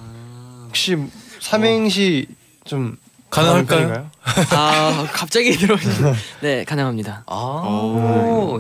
혹시 0.67 0.97
삼행시 1.41 2.25
좀 2.63 2.97
가능할까요? 3.29 4.09
아, 4.51 5.07
갑자기 5.11 5.51
들어오신. 5.57 5.91
네, 6.41 6.63
가능합니다. 6.63 7.23
아, 7.27 7.61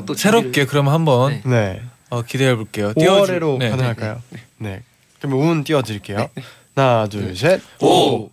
또 0.05 0.13
새롭게 0.15 0.65
그럼 0.65 0.89
한번 0.89 1.31
네. 1.31 1.49
네. 1.49 1.81
어, 2.09 2.21
기대해 2.23 2.55
볼게요. 2.55 2.93
5월에로 2.95 3.57
네. 3.57 3.69
가능할까요? 3.69 4.21
네. 4.57 4.81
그럼 5.21 5.39
운 5.39 5.63
띄워드릴게요. 5.63 6.27
하나, 6.75 7.07
둘, 7.07 7.35
셋. 7.35 7.61
오. 7.81 8.29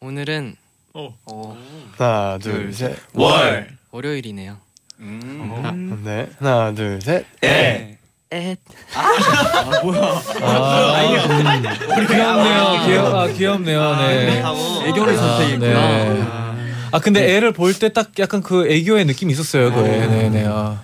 오늘은 0.00 0.56
하나, 1.96 2.38
둘, 2.38 2.72
셋. 2.72 2.96
월. 3.14 3.68
월요일이네요. 3.90 4.56
네. 4.98 6.28
하나, 6.38 6.72
둘, 6.74 7.00
셋. 7.00 7.24
에. 7.44 7.98
에, 8.34 8.56
아, 8.94 9.12
음. 9.84 11.62
귀엽네요. 12.06 12.86
귀여, 12.86 13.04
아, 13.14 13.26
귀엽네요. 13.28 13.96
네. 13.96 14.42
애교를 14.88 15.16
선택했구나. 15.16 16.04
네. 16.14 16.24
아 16.92 16.98
근데 16.98 17.36
애를 17.36 17.52
볼 17.52 17.74
때 17.74 17.90
딱 17.90 18.10
약간 18.18 18.42
그 18.42 18.66
애교의 18.70 19.04
느낌이 19.04 19.32
있었어요. 19.34 19.70
그 19.72 19.80
애. 19.86 20.06
네네. 20.06 20.46
아. 20.48 20.80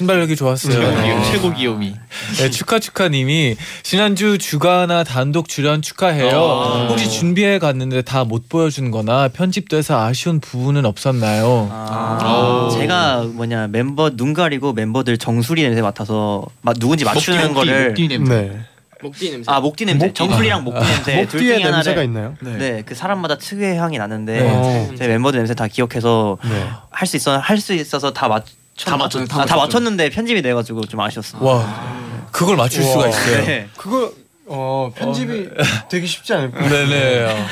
순발력이 0.00 0.34
좋았어요. 0.34 1.02
귀여움, 1.02 1.22
최고 1.24 1.52
귀요미. 1.52 1.94
네, 2.38 2.48
축하 2.50 2.78
축하님이 2.78 3.56
지난주 3.82 4.38
주가나 4.38 5.04
단독 5.04 5.46
출연 5.46 5.82
축하해요. 5.82 6.38
아. 6.40 6.86
혹시 6.88 7.10
준비해 7.10 7.58
갔는데 7.58 8.00
다 8.02 8.20
못 8.30 8.48
보여준거나 8.48 9.28
편집돼서 9.28 10.00
아쉬운 10.00 10.38
부분은 10.40 10.84
없었나요? 10.86 11.68
아, 11.72 12.68
오. 12.68 12.70
제가 12.70 13.24
뭐냐 13.24 13.66
멤버 13.68 14.10
눈 14.10 14.32
가리고 14.34 14.72
멤버들 14.72 15.18
정수리 15.18 15.62
냄새 15.62 15.82
맡아서 15.82 16.44
막 16.62 16.76
누군지 16.78 17.04
맞추는 17.04 17.52
거를 17.54 17.88
목뒤 17.88 18.06
냄새. 18.08 18.34
네. 18.34 18.60
목뒤 19.02 19.30
냄새. 19.32 19.50
아 19.50 19.58
목뒤 19.60 19.84
냄새 19.86 20.06
목뒤. 20.06 20.18
정수리랑 20.18 20.62
목뒤 20.64 20.80
냄새 20.86 21.16
목 21.16 21.28
둘 21.28 21.40
중에 21.40 21.58
냄새가 21.58 21.76
하나를 21.78 22.04
있나요? 22.04 22.34
네그 22.40 22.94
사람마다 22.94 23.36
특유의 23.38 23.76
향이 23.78 23.98
나는데 23.98 24.40
네. 24.40 24.90
제 24.96 25.08
멤버들 25.08 25.38
냄새 25.40 25.54
다 25.54 25.66
기억해서 25.66 26.38
네. 26.44 26.66
할수 26.90 27.16
있어 27.16 27.36
할 27.38 27.58
수 27.58 27.74
있어서 27.74 28.12
다 28.12 28.28
맞. 28.28 28.44
다 28.84 28.96
맞췄- 28.96 29.28
다, 29.28 29.44
다 29.44 29.56
맞췄는데 29.56 30.10
편집이 30.10 30.42
돼 30.42 30.52
가지고 30.54 30.82
좀 30.86 31.00
아쉬웠어요. 31.00 31.42
와 31.42 32.28
그걸 32.30 32.56
맞출 32.56 32.82
수가 32.82 32.98
우와. 33.00 33.08
있어요. 33.08 33.44
네. 33.46 33.68
그거 33.76 34.12
어 34.52 34.90
편집이 34.96 35.48
되게 35.88 36.06
쉽지 36.06 36.32
않을 36.34 36.50
거예요. 36.50 36.68
네네. 36.68 37.24
어. 37.24 37.46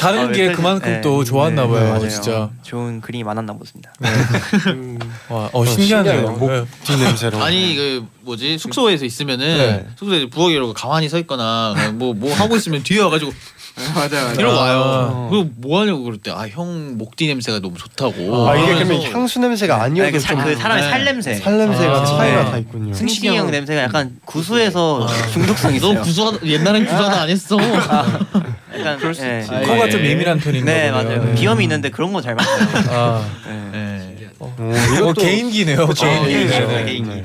다른 0.00 0.28
아, 0.28 0.32
게 0.32 0.48
네, 0.48 0.52
그만큼 0.52 0.90
네. 0.94 1.00
또 1.00 1.22
좋았나 1.22 1.62
네, 1.62 1.68
봐요. 1.68 1.88
맞아요. 1.92 2.08
진짜. 2.08 2.50
좋은 2.62 3.00
그림이 3.00 3.22
많았나 3.22 3.52
보습니다. 3.52 3.92
와, 5.28 5.48
어, 5.52 5.64
신기하네요. 5.64 6.22
네. 6.22 6.28
목뒤 6.30 6.96
냄새로. 6.98 7.40
아니 7.42 7.76
그 7.76 8.04
뭐지 8.22 8.58
숙소에서 8.58 9.04
있으면은 9.04 9.46
네. 9.58 9.86
숙소에 9.96 10.28
부엌에 10.28 10.54
이러고 10.54 10.72
가만히 10.72 11.08
서 11.08 11.18
있거나 11.18 11.74
뭐 11.94 12.14
뭐 12.14 12.34
하고 12.34 12.56
있으면 12.56 12.82
뒤에 12.82 13.00
와가지고 13.00 13.32
맞아요, 13.94 14.10
맞아요. 14.24 14.34
이러고 14.38 14.58
아. 14.58 14.62
와요. 14.62 15.28
그리고 15.30 15.50
뭐 15.56 15.80
하냐고 15.80 16.02
그럴 16.02 16.18
때 16.18 16.30
아 16.30 16.46
형 16.48 16.98
목뒤 16.98 17.26
냄새가 17.28 17.60
너무 17.60 17.78
좋다고. 17.78 18.48
아 18.48 18.56
이게 18.56 18.66
그래서 18.74 18.84
그러면 18.88 19.12
향수 19.12 19.38
냄새가 19.40 19.74
아니, 19.82 20.00
아니어도 20.00 20.12
그, 20.12 20.20
사, 20.20 20.28
좀 20.34 20.44
그 20.44 20.56
사람의 20.56 20.82
네. 20.84 20.90
살 20.90 21.04
냄새. 21.04 21.34
살 21.36 21.58
냄새가 21.58 21.92
아. 22.00 22.04
차이가 22.04 22.44
네. 22.44 22.50
다 22.50 22.56
있군요. 22.58 22.92
승식이 22.94 23.28
형 23.28 23.50
냄새가 23.50 23.82
약간 23.82 24.16
구수해서 24.24 25.06
중독성 25.32 25.74
있어요. 25.74 25.94
너 25.94 26.00
구수하 26.02 26.38
옛날엔 26.44 26.84
구수하다 26.86 27.20
안 27.22 27.28
했어. 27.30 27.56
약간 28.78 28.98
그럴 28.98 29.14
수 29.14 29.22
있지. 29.26 29.48
코가 29.50 29.88
좀 29.88 30.04
예민한 30.04 30.38
편인가 30.38 30.70
네 30.70 30.90
보네요. 30.92 31.08
맞아요. 31.08 31.24
네. 31.24 31.34
비염이 31.34 31.64
있는데 31.64 31.90
그런 31.90 32.12
거 32.12 32.20
잘 32.20 32.34
맞아요. 32.34 32.58
아, 32.90 33.26
네. 33.46 33.68
네. 33.72 34.16
오, 34.38 34.50
이거 34.96 35.12
개인기네요. 35.12 35.86
그쵸, 35.86 36.06
개인기죠, 36.06 36.66
네. 36.66 36.84
개인기. 36.84 37.24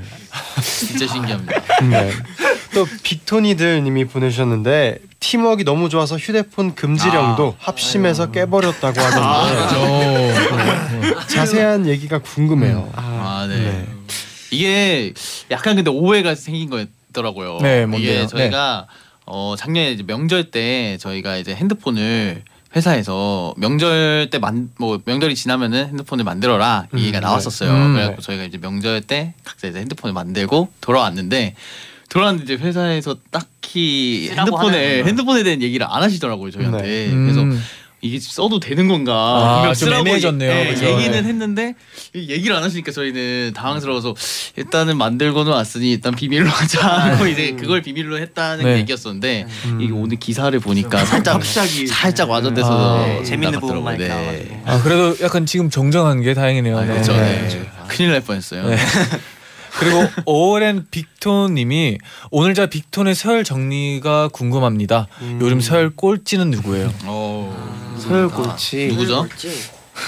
진짜 0.62 1.08
신기합니다. 1.08 1.62
네. 1.90 2.12
또 2.76 2.86
빅토니들님이 3.04 4.04
보내주셨는데 4.06 5.00
팀워크 5.22 5.64
너무 5.64 5.88
좋아서 5.88 6.18
휴대폰 6.18 6.76
금지령도 6.76 7.56
합심해서 7.58 8.32
깨버렸다고 8.32 9.00
하던데 9.00 9.78
오. 11.16 11.28
자세한 11.28 11.88
얘기가 11.88 12.20
궁금해요. 12.20 12.92
아, 12.96 13.48
네. 13.50 13.58
네. 13.58 13.88
이게 14.52 15.14
약간 15.52 15.78
근데 15.78 15.90
오해가 15.90 16.36
생긴 16.36 16.70
거였더라고요. 16.70 17.60
네, 17.62 17.86
뭔데요? 17.86 18.12
이게 18.24 18.28
저희가 18.28 18.88
어 19.26 19.56
작년에 19.58 19.92
이제 19.94 20.04
명절 20.06 20.52
때 20.52 20.98
저희가 21.00 21.38
이제 21.38 21.56
핸드폰을 21.56 22.44
회사에서 22.76 23.54
명절 23.58 24.30
때 24.32 24.38
만 24.40 24.70
뭐 24.78 25.00
명절이 25.06 25.34
지나면은 25.36 25.88
핸드폰을 25.88 26.26
만들어라 26.26 26.88
이 26.94 27.00
얘기가 27.04 27.20
음, 27.20 27.22
나왔었어요. 27.22 27.72
네. 27.72 27.80
음, 27.80 27.94
그래갖고 27.94 28.18
네. 28.18 28.22
저희가 28.22 28.44
이제 28.44 28.58
명절 28.58 29.02
때 29.02 29.34
각자 29.46 29.68
이제 29.70 29.80
핸드폰을 29.80 30.14
만들고 30.14 30.70
돌아왔는데 30.82 31.56
돌아왔는데 32.10 32.54
이제 32.54 32.64
회사에서 32.64 33.18
딱히 33.32 34.28
쓰라고 34.30 34.58
핸드폰에 34.58 34.92
하는 34.94 35.08
핸드폰에 35.08 35.44
대한 35.44 35.62
얘기를 35.62 35.86
안 35.90 36.04
하시더라고요 36.04 36.52
저희한테. 36.52 36.82
네. 36.84 37.10
그래서 37.14 37.42
음. 37.42 37.62
이게 38.02 38.20
써도 38.20 38.60
되는 38.60 38.88
건가 38.88 39.64
아, 39.68 39.74
좀 39.74 39.92
애매해졌네요. 39.92 40.52
예, 40.52 40.74
그죠? 40.74 40.86
얘기는 40.86 41.12
네. 41.12 41.28
했는데 41.28 41.74
이 42.14 42.30
얘기를 42.30 42.56
안 42.56 42.62
하시니까 42.64 42.92
저희는 42.92 43.54
당황스러워서 43.56 44.14
일단은 44.58 44.98
만들고는 44.98 45.52
왔으니 45.52 45.94
일단 45.94 46.14
비밀로 46.14 46.48
하자 46.48 46.88
하고 46.88 47.26
이제 47.26 47.56
그걸 47.58 47.82
비밀로 47.82 48.20
했다는 48.20 48.64
네. 48.64 48.78
얘기였었는데 48.80 49.48
음. 49.66 49.82
이게 49.82 49.92
오늘 49.92 50.18
기사를 50.20 50.58
보니까 50.60 51.04
살짝 51.04 51.34
갑자기 51.34 51.88
살짝 51.88 52.30
와전돼서 52.30 53.00
아, 53.00 53.06
네, 53.08 53.24
재밌는 53.24 53.54
나갔더라고요. 53.54 53.82
부분만 53.82 53.98
네. 53.98 54.08
나와가지고. 54.08 54.62
아 54.66 54.84
그래도 54.84 55.24
약간 55.24 55.46
지금 55.48 55.72
정정한 55.72 56.22
게 56.22 56.36
다행이네요. 56.36 56.78
아, 56.78 56.82
네. 56.82 56.94
그렇죠. 56.94 57.14
네. 57.14 57.48
네. 57.50 57.70
큰일 57.88 58.12
날 58.12 58.22
뻔했어요. 58.22 58.70
네. 59.76 59.80
그리고 59.80 60.06
오랜 60.26 60.86
빅톤님이 60.90 61.98
오늘 62.32 62.54
자 62.54 62.66
빅톤의 62.68 63.16
서열 63.16 63.44
정리가 63.44 64.30
궁금합니다. 64.30 65.08
요즘 65.42 65.60
서열 65.60 65.92
꼴찌는 65.96 66.50
누구예요? 66.52 66.92
어. 67.06 67.96
서열 68.00 68.30
꼴찌 68.30 68.88
누구죠? 68.88 69.28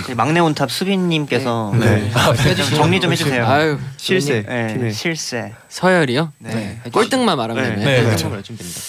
저희 0.05 0.15
막내 0.15 0.39
온탑 0.41 0.69
수빈님께서 0.69 1.73
네. 1.79 2.11
좀 2.55 2.75
정리 2.75 2.99
좀 2.99 3.11
해주세요. 3.11 3.45
아유 3.45 3.77
실세 3.95 4.43
네, 4.43 4.91
실세. 4.91 5.53
서열이요? 5.69 6.33
네. 6.39 6.81
꼴등만 6.91 7.37
말하면 7.37 7.63
네. 7.63 7.69
되면 7.75 7.85
네, 7.85 8.09
네. 8.09 8.15
좀 8.17 8.31
됩니다. 8.57 8.81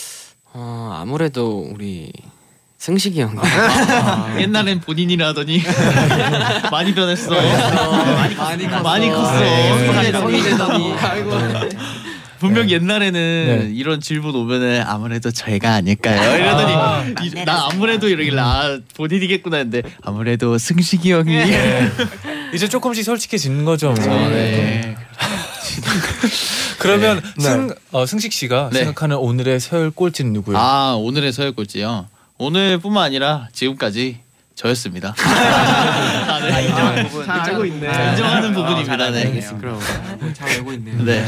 어 0.52 0.92
아무래도 1.00 1.68
우리 1.73 2.11
승식이 2.78 3.20
형. 3.20 3.35
옛날엔 4.38 4.80
본인이라 4.80 5.28
하더니 5.28 5.61
많이 6.70 6.94
변했어. 6.94 7.30
많이 8.37 8.68
컸어. 8.68 8.82
많이 8.82 9.08
컸어. 9.11 9.40
네. 9.40 10.12
성이 10.12 10.42
되더니. 10.42 10.94
분명 12.38 12.70
옛날에는 12.70 13.12
네. 13.12 13.70
이런 13.75 14.00
질문 14.00 14.32
오면은 14.37 14.85
아무래도 14.87 15.32
저희가 15.32 15.73
아닐까요? 15.75 16.37
이러더니 16.38 16.73
이- 17.26 17.44
나 17.44 17.66
아무래도 17.68 18.06
이러길래 18.08 18.40
아 18.40 18.78
본인이겠구나 18.97 19.56
했는데 19.56 19.82
아무래도 20.04 20.56
승식이 20.56 21.11
형이 21.11 21.35
이제 22.54 22.68
조금씩 22.68 23.04
솔직해지는 23.04 23.64
거죠. 23.64 23.90
뭐. 23.90 24.04
네. 24.28 24.94
그러면 26.78 27.20
네. 27.38 27.42
승 27.42 27.70
어, 27.90 28.06
승식 28.06 28.32
씨가 28.32 28.70
네. 28.73 28.78
생각하는 28.85 29.16
오늘의 29.16 29.58
서열 29.58 29.90
꼴찌는 29.90 30.32
누구예요? 30.35 30.61
아 30.61 30.94
오늘의 30.97 31.32
서열 31.32 31.50
꼴찌요. 31.56 32.06
오늘뿐만 32.38 33.04
아니라 33.04 33.49
지금까지 33.52 34.21
저였습니다. 34.54 35.14
아, 35.18 36.38
네. 36.40 36.62
인정하는 36.68 37.09
부분. 37.09 37.26
잘 37.26 37.40
알고 37.40 37.64
있네 37.64 37.88
아, 37.88 38.11
인정하는 38.11 38.52
부분입니다. 38.54 38.97
잘 38.97 39.12
네. 39.12 39.26
알겠습니다. 39.26 39.59
그럼 40.18 40.35
잘 40.35 40.49
알고 40.50 40.73
있네요. 40.73 41.02
네. 41.04 41.25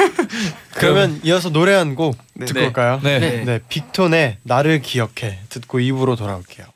그러면 0.74 1.20
이어서 1.24 1.50
노래 1.50 1.74
한 1.74 1.94
곡 1.94 2.16
듣고 2.38 2.52
네. 2.60 2.66
올까요? 2.66 3.00
네. 3.02 3.44
네. 3.44 3.60
빅톤의 3.68 4.38
나를 4.42 4.80
기억해 4.82 5.38
듣고 5.50 5.80
입으로 5.80 6.16
돌아올게요. 6.16 6.66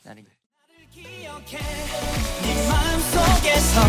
네 2.42 2.68
마음속에서 2.68 3.80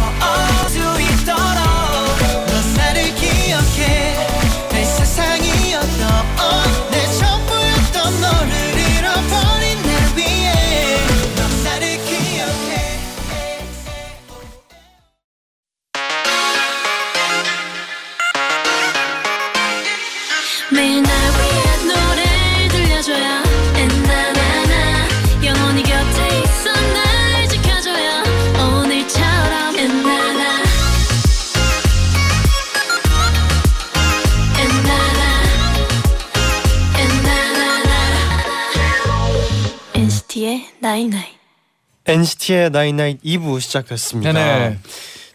NCT의 42.08 42.70
나인나인 42.72 43.18
2부 43.24 43.60
시작됐습니다. 43.60 44.32
네네. 44.32 44.80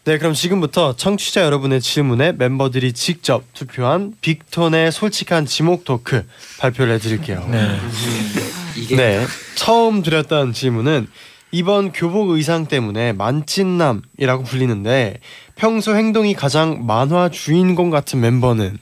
네, 0.05 0.17
그럼 0.17 0.33
지금부터 0.33 0.97
청취자 0.97 1.43
여러분의 1.43 1.79
질문에 1.79 2.33
멤버들이 2.33 2.91
직접 2.91 3.43
투표한 3.53 4.13
빅톤의 4.19 4.91
솔직한 4.91 5.45
지목 5.45 5.85
토크 5.85 6.25
발표를 6.59 6.95
해드릴게요. 6.95 7.47
네. 7.49 7.79
네, 8.97 9.25
처음 9.55 10.03
드렸던 10.03 10.51
질문은 10.51 11.07
이번 11.51 11.93
교복 11.93 12.31
의상 12.31 12.65
때문에 12.65 13.13
만찢남이라고 13.13 14.43
불리는데 14.43 15.19
평소 15.55 15.95
행동이 15.95 16.33
가장 16.33 16.85
만화 16.85 17.29
주인공 17.29 17.89
같은 17.91 18.19
멤버는 18.19 18.79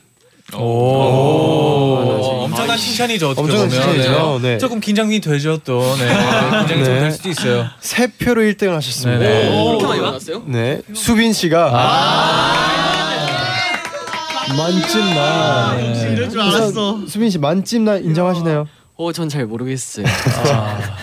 오, 0.59 2.43
엄청난 2.43 2.77
칭찬이죠. 2.77 3.29
어떻게 3.29 3.41
엄청난 3.41 3.69
보면. 3.69 3.81
칭찬이죠. 3.83 4.39
네. 4.41 4.57
조금 4.57 4.79
긴장이 4.79 5.19
되죠 5.21 5.57
또. 5.63 5.79
네. 5.97 6.07
긴장이 6.67 6.83
좀 6.85 6.93
네. 6.93 6.99
될 7.01 7.11
수도 7.11 7.29
있어요. 7.29 7.65
세 7.79 8.07
표로 8.07 8.41
1등을 8.41 8.69
하셨습니다. 8.71 9.19
그렇게 9.19 9.85
많이 9.85 10.01
받았어요? 10.01 10.43
네, 10.47 10.81
수빈 10.93 11.33
씨가 11.33 11.71
만찢남. 14.57 15.77
네. 15.77 16.09
이럴 16.13 16.29
줄 16.29 16.41
알았어. 16.41 17.07
수빈 17.07 17.29
씨 17.29 17.37
만찢남 17.39 18.03
인정하시나요? 18.03 18.67
어, 18.97 19.11
전 19.11 19.29
잘 19.29 19.45
모르겠어요. 19.45 20.05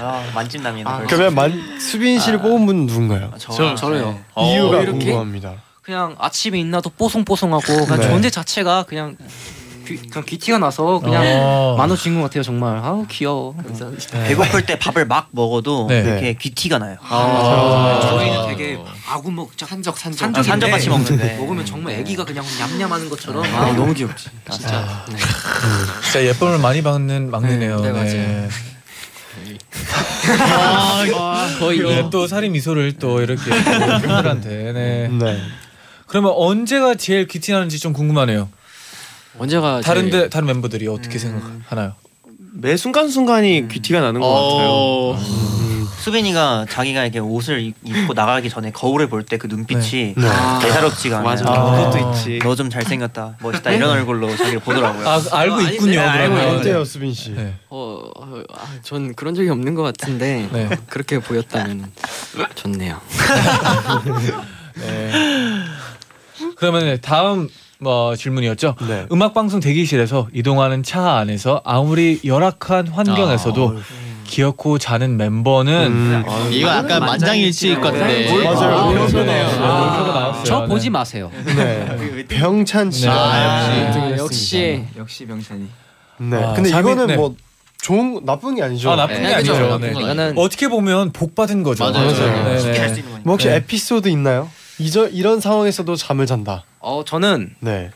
아, 0.01 0.22
만찢남이네. 0.35 0.85
벌써. 0.85 1.07
그러면 1.09 1.35
만 1.35 1.81
수빈 1.81 2.20
씨를 2.20 2.40
뽑은 2.40 2.66
분은 2.66 2.87
누군가요? 2.87 3.33
저, 3.38 3.75
저는요. 3.75 4.18
어, 4.35 4.53
이유가 4.55 4.81
이렇게? 4.83 5.07
궁금합니다. 5.07 5.55
그냥 5.88 6.14
아침에 6.18 6.61
일나도 6.61 6.90
뽀송뽀송하고 6.90 7.87
그냥 7.87 8.01
네. 8.01 8.09
존재 8.09 8.29
자체가 8.29 8.83
그냥 8.83 9.16
귀, 9.87 9.96
그냥 9.96 10.22
귀티가 10.27 10.59
나서 10.59 11.01
그냥 11.01 11.24
어. 11.24 11.77
만화 11.79 11.96
주인공 11.96 12.22
같아요 12.24 12.42
정말 12.42 12.77
아우 12.77 13.07
귀여워 13.09 13.57
배고플 14.12 14.66
때 14.66 14.79
밥을 14.79 15.07
막 15.07 15.29
먹어도 15.31 15.87
네. 15.88 16.01
이렇게 16.01 16.35
귀티가 16.35 16.79
나요. 16.79 16.98
아, 17.01 18.01
저희는 18.03 18.48
되게 18.48 18.79
아구먹 19.09 19.53
산적 19.57 19.96
산적 19.96 20.37
아, 20.37 20.42
산적 20.42 20.70
같이 20.70 20.90
먹는데. 20.90 21.38
먹으면 21.40 21.64
정말 21.64 21.94
애기가 21.94 22.27
그냥 22.27 22.44
냠냠하는 22.59 23.09
것처럼 23.09 23.42
아, 23.46 23.68
아, 23.68 23.72
너무 23.72 23.94
귀엽지. 23.94 24.29
진짜 24.51 25.05
네. 25.09 25.16
진짜 26.03 26.22
예쁨을 26.22 26.59
많이 26.59 26.83
받는 26.83 27.31
막내네요. 27.31 27.81
네, 27.81 27.92
네, 27.92 27.92
맞아요. 27.92 28.48
거의 31.59 31.79
네, 31.79 32.11
또 32.11 32.27
살이 32.27 32.51
미소를 32.51 32.98
또 32.98 33.22
이렇게 33.22 33.40
팬들한테. 33.64 34.72
네. 34.74 35.09
네. 35.09 35.40
그러면 36.09 36.33
언제가 36.35 36.94
제일 36.94 37.27
귀티나는지 37.29 37.79
좀 37.79 37.92
궁금하네요. 37.92 38.49
언제가 39.38 39.81
다른 39.83 40.11
제일- 40.11 40.25
데 40.25 40.29
다른 40.31 40.47
멤버들이 40.49 40.88
어떻게 40.88 41.18
생각하나요? 41.18 41.92
매 42.55 42.77
순간 42.77 43.09
순간이 43.09 43.68
귀티가 43.68 44.01
나는 44.01 44.21
것 44.21 44.27
같아요 44.27 44.68
어. 44.71 45.18
수빈이가 46.01 46.66
자기가 46.71 47.03
이렇게 47.05 47.18
옷을 47.18 47.61
입- 47.61 47.75
입고 47.85 48.14
나가기 48.14 48.49
전에 48.49 48.71
거울을 48.73 49.09
볼 49.09 49.23
때 49.25 49.37
그 49.37 49.47
눈빛이 49.47 50.14
네. 50.16 50.27
예사롭지가 50.64 51.18
않아요. 51.18 51.29
맞아 51.29 51.44
아. 51.47 51.90
그것도 51.90 52.11
있지 52.16 52.38
너 52.42 52.55
좀 52.57 52.71
잘생겼다, 52.71 53.37
멋있다 53.40 53.71
이런 53.73 53.90
얼굴로 53.90 54.35
자기를 54.37 54.61
보더라고요. 54.61 55.07
아 55.07 55.21
알고 55.33 55.55
아닌데? 55.57 55.75
있군요. 55.75 56.01
알고 56.01 56.35
그러면. 56.35 56.57
어때요, 56.57 56.85
수빈 56.85 57.12
씨? 57.12 57.31
네. 57.33 57.55
어, 57.68 58.11
어, 58.16 58.42
아, 58.55 58.66
전 58.83 59.14
그런 59.14 59.35
적이 59.35 59.51
없는 59.51 59.75
것 59.75 59.83
같은데 59.83 60.49
네. 60.53 60.68
그렇게 60.88 61.18
보였다면 61.21 61.92
좋네요. 62.55 63.01
네. 64.79 65.12
그러면 66.57 66.98
다음 67.01 67.48
뭐 67.81 68.16
질문이었죠. 68.16 68.74
네. 68.88 69.07
음악 69.12 69.35
방송 69.35 69.61
대기실에서 69.61 70.29
이동하는 70.33 70.83
차 70.83 71.12
안에서 71.18 71.62
아무리 71.64 72.20
열악한 72.24 72.88
환경에서도 72.88 73.77
기어코 74.24 74.79
자는 74.79 75.16
멤버는 75.16 75.72
음. 75.87 76.24
이거 76.51 76.68
약간 76.68 77.01
만장일치일 77.01 77.77
것 77.81 77.92
같은데. 77.92 78.44
맞아요. 78.44 78.74
아, 78.77 79.07
그러네요. 79.07 79.46
아. 79.62 80.42
저 80.44 80.61
네. 80.61 80.66
보지 80.68 80.90
마세요 80.90 81.31
네. 81.44 82.24
병찬 82.29 82.90
네. 82.90 83.01
네. 83.01 83.09
아, 83.09 84.16
역시 84.18 84.85
역시 84.96 85.24
명찬이. 85.24 85.66
네. 86.18 86.37
아, 86.37 86.53
근데 86.53 86.70
잠이- 86.70 86.81
이거는 86.81 87.07
네. 87.07 87.16
뭐 87.16 87.35
좋은 87.81 88.24
나쁜 88.24 88.55
게 88.57 88.62
아니죠. 88.62 88.90
아 88.90 88.96
나쁜 88.96 89.16
게 89.16 89.29
네, 89.29 89.35
아니죠. 89.35 89.53
그죠. 89.53 89.79
네. 89.79 89.90
이거는 89.92 90.35
어떻게 90.37 90.68
보면 90.68 91.12
복 91.12 91.35
받은 91.35 91.62
거죠. 91.62 91.85
맞아요. 91.85 92.09
네, 92.44 92.59
쉽게 92.59 92.81
네. 92.81 92.87
거니까. 92.88 93.20
뭐 93.24 93.35
혹시 93.35 93.48
네. 93.48 93.57
에피소드 93.57 94.09
있나요? 94.09 94.51
이저 94.79 95.09
이런 95.09 95.41
상황에서도 95.41 95.97
잠을 95.97 96.27
잔다. 96.27 96.64
어 96.81 97.05
저는 97.05 97.55
네. 97.61 97.91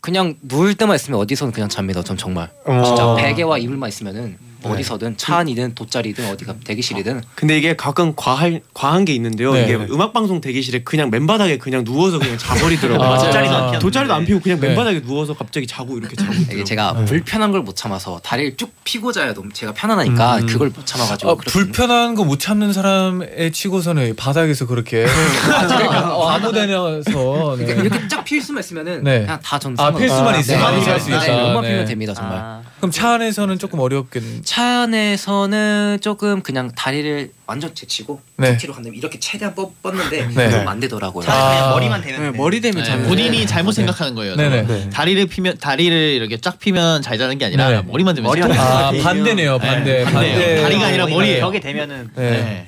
그냥 0.00 0.34
누울 0.42 0.74
때만 0.74 0.96
있으면 0.96 1.18
어디서는 1.20 1.52
그냥 1.52 1.68
잡니다 1.68 2.02
전 2.02 2.16
정말 2.16 2.50
어. 2.66 2.82
진짜 2.84 3.14
베개와 3.16 3.58
이불만 3.58 3.88
있으면은 3.88 4.36
네. 4.38 4.53
어디서든 4.72 5.16
차 5.16 5.36
안이든 5.38 5.74
돗자리든 5.74 6.30
어디가 6.30 6.54
대기실이든 6.64 7.22
근데 7.34 7.58
이게 7.58 7.74
가끔 7.76 8.14
과할 8.16 8.60
과한 8.72 9.04
게 9.04 9.12
있는데요. 9.14 9.52
네. 9.52 9.64
이게 9.64 9.74
음악 9.90 10.12
방송 10.12 10.40
대기실에 10.40 10.82
그냥 10.84 11.10
맨바닥에 11.10 11.58
그냥 11.58 11.84
누워서 11.84 12.18
그냥 12.18 12.38
자버리더라고요. 12.38 13.06
아, 13.08 13.18
돗자리도 13.18 13.54
안 13.54 13.60
피웠는데. 13.60 13.78
돗자리도 13.80 14.14
안 14.14 14.24
피고 14.24 14.40
그냥 14.40 14.60
네. 14.60 14.68
맨바닥에 14.68 15.02
누워서 15.02 15.34
갑자기 15.34 15.66
자고 15.66 15.98
이렇게 15.98 16.16
자고. 16.16 16.32
이게 16.34 16.64
제가 16.64 16.94
네. 16.98 17.04
불편한 17.04 17.50
걸 17.52 17.64
못 17.64 17.76
참아서 17.76 18.20
다리를 18.22 18.56
쭉 18.58 18.70
피고 18.84 19.10
자야 19.10 19.32
너무 19.32 19.50
제가 19.52 19.72
편안하니까 19.72 20.36
음. 20.38 20.46
그걸 20.46 20.68
못 20.70 20.84
참아가지고 20.84 21.30
아, 21.30 21.34
불편한 21.46 22.14
거 22.14 22.24
못 22.24 22.38
참는 22.40 22.72
사람의 22.72 23.52
치고서는 23.52 24.16
바닥에서 24.16 24.66
그렇게 24.66 25.04
어, 25.04 26.28
아무 26.28 26.52
데나서 26.52 27.56
네. 27.58 27.64
이렇게 27.64 28.08
쫙 28.08 28.24
필 28.24 28.40
수만 28.40 28.60
있으면은 28.60 29.04
네. 29.04 29.20
그냥 29.20 29.38
다전 29.42 29.74
아, 29.78 29.90
필 29.92 30.08
수만 30.08 30.38
있으면 30.40 30.60
많이 30.62 30.82
잘수 30.84 31.10
있다. 31.10 31.26
몸만 31.42 31.62
네. 31.62 31.68
피면 31.70 31.84
됩니다 31.86 32.14
정말 32.14 32.38
아, 32.38 32.62
그럼 32.84 32.90
차 32.92 33.14
안에서는 33.14 33.58
조금 33.58 33.80
어렵겠는. 33.80 34.42
차 34.44 34.82
안에서는 34.82 35.98
조금 36.02 36.42
그냥 36.42 36.70
다리를 36.76 37.30
완전 37.46 37.74
제치고 37.74 38.20
네. 38.36 38.58
2kg 38.58 38.74
간다면 38.74 38.94
이렇게 38.94 39.18
최대한 39.18 39.54
뻗, 39.54 39.80
뻗는데 39.82 40.28
네. 40.34 40.50
좀안 40.50 40.80
되더라고요. 40.80 41.24
차라리 41.24 41.54
그냥 41.56 41.64
아. 41.64 41.70
머리만 41.70 42.02
대면 42.02 42.20
네, 42.20 42.32
돼. 42.32 42.36
머리 42.36 42.60
대면 42.60 42.82
네, 42.84 42.90
잘 42.90 43.02
본인이 43.04 43.46
잘못 43.46 43.72
생각하는 43.72 44.14
거예요. 44.14 44.36
네네. 44.36 44.66
저는. 44.66 44.90
다리를 44.90 45.26
피면 45.28 45.56
다리를 45.56 45.96
이렇게 45.96 46.36
쫙 46.36 46.58
피면 46.58 47.00
잘 47.00 47.16
자는 47.16 47.38
게 47.38 47.46
아니라 47.46 47.70
네. 47.70 47.82
머리만 47.86 48.14
대면 48.16 48.28
머리만 48.28 48.52
잘 48.52 48.58
자요. 48.58 48.86
아 49.00 49.02
반대네요. 49.02 49.58
반대. 49.60 49.92
네, 49.98 50.04
반대. 50.04 50.12
반대예요. 50.12 50.62
다리가 50.62 50.86
아니라 50.86 51.06
머리예요. 51.06 51.40
벽에 51.40 51.60
대면은 51.60 52.10
네. 52.16 52.30
네. 52.30 52.66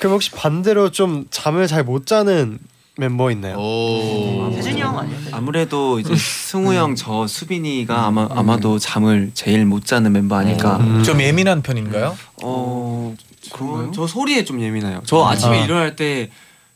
그럼 0.00 0.14
혹시 0.14 0.32
반대로 0.32 0.90
좀 0.90 1.26
잠을 1.30 1.68
잘 1.68 1.84
못 1.84 2.06
자는 2.06 2.58
멤버 2.98 3.30
있나요? 3.30 3.56
오. 3.56 4.50
세준이 4.54 4.80
형 4.80 4.98
아니에요? 4.98 5.18
아무래도 5.32 5.98
이제 5.98 6.14
승우 6.14 6.74
형 6.74 6.94
저 6.94 7.26
수빈이가 7.26 8.06
아마 8.06 8.28
아마도 8.30 8.78
잠을 8.78 9.30
제일 9.34 9.64
못 9.64 9.86
자는 9.86 10.12
멤버 10.12 10.36
아닐까. 10.36 10.76
음. 10.76 11.02
좀 11.02 11.20
예민한 11.22 11.62
편인가요? 11.62 12.16
어 12.42 13.14
저, 13.40 13.90
저 13.94 14.06
소리에 14.06 14.44
좀 14.44 14.60
예민해요. 14.60 15.02
저 15.06 15.24
아침에 15.24 15.60
아. 15.60 15.64
일어날 15.64 15.96
때 15.96 16.28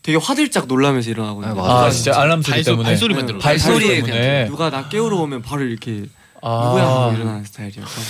되게 0.02 0.16
화들짝 0.16 0.66
놀라면서 0.68 1.10
일어나거든요. 1.10 1.60
아 1.62 1.90
진짜 1.90 2.18
알람 2.18 2.40
소리 2.40 2.54
발소, 2.56 2.70
때문에. 2.70 2.88
발소리만 2.88 3.26
들어. 3.26 3.38
발소리 3.38 3.86
때문에. 4.02 4.46
누가 4.46 4.70
나 4.70 4.88
깨우러 4.88 5.18
오면 5.18 5.42
바로 5.42 5.64
이렇게 5.64 6.04
아. 6.40 6.64
누구야 6.66 6.86
하고 6.86 7.12
일어나는 7.14 7.44
스타일이어서. 7.44 8.00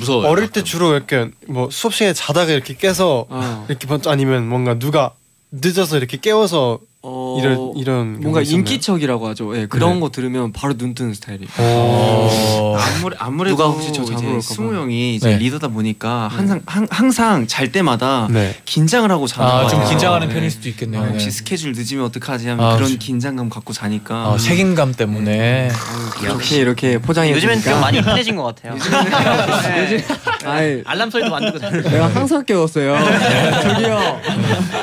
무서워요. 0.00 0.28
어릴 0.28 0.48
때 0.50 0.64
주로 0.64 0.92
이렇게 0.94 1.30
뭐 1.46 1.68
수업 1.70 1.94
시간에 1.94 2.14
자다가 2.14 2.50
이렇게 2.50 2.74
깨서 2.76 3.26
어. 3.28 3.66
이렇게 3.68 3.86
아니면 4.10 4.48
뭔가 4.48 4.76
누가 4.76 5.12
늦어서 5.52 5.98
이렇게 5.98 6.16
깨워서 6.16 6.80
어, 7.06 7.36
이런 7.38 7.72
이런 7.76 8.20
뭔가? 8.20 8.40
인기척이라고 8.40 9.28
하죠. 9.28 9.54
예, 9.58 9.66
그런 9.66 9.94
네. 9.94 10.00
거 10.00 10.10
들으면 10.10 10.52
바로 10.52 10.72
눈 10.74 10.94
뜨는 10.94 11.12
스타일이에요. 11.12 11.50
어. 11.58 12.78
아무래, 12.78 13.14
아무래도 13.18 13.56
누가 13.58 13.68
혹시 13.68 13.92
저 13.92 14.02
이제. 14.04 14.40
승우 14.40 14.74
형이 14.74 15.14
이제 15.16 15.28
네. 15.32 15.36
리더다 15.36 15.68
보니까 15.68 16.28
항상 16.32 16.62
항, 16.64 16.86
항상 16.90 17.46
잘 17.46 17.70
때마다 17.70 18.26
네. 18.30 18.56
긴장을 18.64 19.10
하고 19.10 19.26
자는 19.26 19.46
것 19.50 19.54
아, 19.66 19.68
좀. 19.68 19.84
긴장하는 19.86 20.28
네. 20.28 20.34
편일 20.34 20.50
수도 20.50 20.66
있겠네요. 20.70 21.02
아, 21.02 21.04
네. 21.04 21.10
혹시 21.12 21.30
스케줄 21.30 21.72
늦으면 21.72 22.06
어떡하지 22.06 22.48
하면 22.48 22.64
아, 22.64 22.76
그런 22.76 22.88
저- 22.88 22.96
긴장감 22.98 23.50
갖고 23.50 23.74
자니까 23.74 24.30
어, 24.30 24.38
책임감 24.38 24.94
때문에. 24.94 25.70
역시 26.24 26.56
이렇게 26.56 26.96
포장해 26.98 27.32
요즘엔 27.32 27.60
좀 27.60 27.80
많이 27.82 28.00
편해진 28.00 28.34
것 28.36 28.44
같아요. 28.44 28.76
네. 28.78 30.04
아이, 30.46 30.82
알람 30.86 31.10
소리도 31.10 31.34
안 31.36 31.44
듣고 31.44 31.58
자요. 31.58 31.82
내가 31.82 32.06
항상 32.08 32.42
깨웠어요. 32.46 32.96
저기요. 33.62 34.20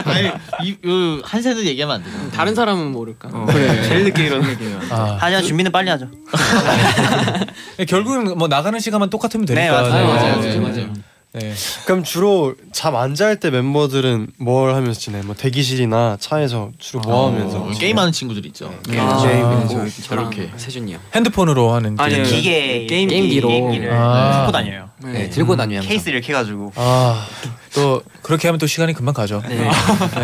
아니 0.05 0.27
이, 0.63 0.75
이 0.85 1.21
한세도 1.23 1.65
얘기하면 1.65 1.95
안 1.95 2.03
되죠. 2.03 2.10
다른 2.33 2.55
사람은 2.55 2.91
모를까. 2.91 3.29
어, 3.31 3.45
그래. 3.45 3.83
제일 3.83 4.03
늦게 4.05 4.25
일어나는 4.25 4.57
게 4.57 4.65
아. 4.89 5.17
하지만 5.19 5.43
준비는 5.43 5.71
빨리 5.71 5.89
하죠. 5.89 6.07
결국은 7.87 8.37
뭐 8.37 8.47
나가는 8.47 8.77
시간만 8.79 9.09
똑같으면 9.09 9.45
되니까. 9.45 9.61
네, 9.63 9.71
맞아요. 9.71 10.05
아, 10.05 10.13
맞아요, 10.13 10.35
맞아요, 10.37 10.41
네. 10.41 10.59
맞아요. 10.59 10.93
네. 11.33 11.53
그럼 11.85 12.03
주로 12.03 12.55
잠 12.73 12.93
안 12.93 13.15
잘 13.15 13.39
때 13.39 13.49
멤버들은 13.51 14.27
뭘 14.37 14.75
하면서 14.75 14.99
지내? 14.99 15.21
뭐 15.21 15.33
대기실이나 15.33 16.17
차에서 16.19 16.71
주로 16.77 16.99
뭐 17.01 17.29
하면서? 17.31 17.59
어, 17.59 17.69
게임하는 17.71 18.11
친구들 18.11 18.45
있죠. 18.47 18.73
아, 18.97 19.23
게임은 19.23 19.67
저희 19.69 19.89
저렇게. 20.01 20.49
세준이요. 20.57 20.97
핸드폰으로 21.15 21.71
하는 21.71 21.95
아니요. 21.97 22.23
게임. 22.23 22.35
기계 22.35 22.85
게임- 22.85 23.07
게임기로 23.09 23.47
게임기로. 23.47 23.93
아. 23.93 24.31
갖고 24.31 24.51
다녀요. 24.51 24.89
네, 25.03 25.29
들고 25.29 25.55
다녀요. 25.55 25.77
항상. 25.79 25.89
케이스 25.89 26.09
이렇게 26.09 26.33
해가지고 26.33 26.73
아, 26.75 27.25
또 27.73 28.01
그렇게 28.21 28.47
하면 28.47 28.59
또 28.59 28.67
시간이 28.67 28.93
금방 28.93 29.13
가죠. 29.13 29.41
네. 29.47 29.69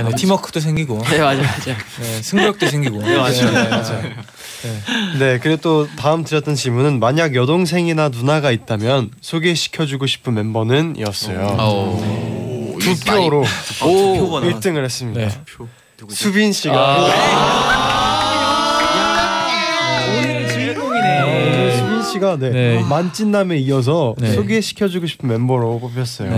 네, 0.04 0.16
팀워크도 0.16 0.60
생기고, 0.60 1.02
네 1.10 1.20
맞아요 1.20 1.42
맞아요. 1.42 1.78
네, 2.02 2.22
승부욕도 2.22 2.68
생기고. 2.68 3.02
네, 3.02 3.16
맞아요. 3.18 3.52
네, 5.20 5.40
그리고 5.40 5.62
또 5.62 5.88
다음 5.98 6.24
드렸던 6.24 6.56
질문은 6.56 7.00
만약 7.00 7.36
여동생이나 7.36 8.10
누나가 8.10 8.52
있다면 8.52 9.12
소개시켜주고 9.22 10.08
싶은 10.08 10.34
멤버는이었어요. 10.34 11.58
어. 11.60 12.78
두 12.80 12.96
표로 13.06 13.44
오 13.84 14.40
1등을 14.42 14.84
했습니다. 14.84 15.20
네. 15.20 15.30
수빈 16.10 16.52
씨가 16.54 17.08
오늘 20.10 20.48
주인공이네. 20.48 21.22
오늘 21.22 21.72
수빈 21.78 22.04
씨가 22.04 22.38
네, 22.38 22.50
네. 22.50 22.84
만찢남에 22.84 23.58
이어서 23.58 24.16
네. 24.20 24.34
소개시켜주고 24.34 25.08
싶은 25.08 25.30
멤버로 25.30 25.80
뽑혔어요. 25.80 26.30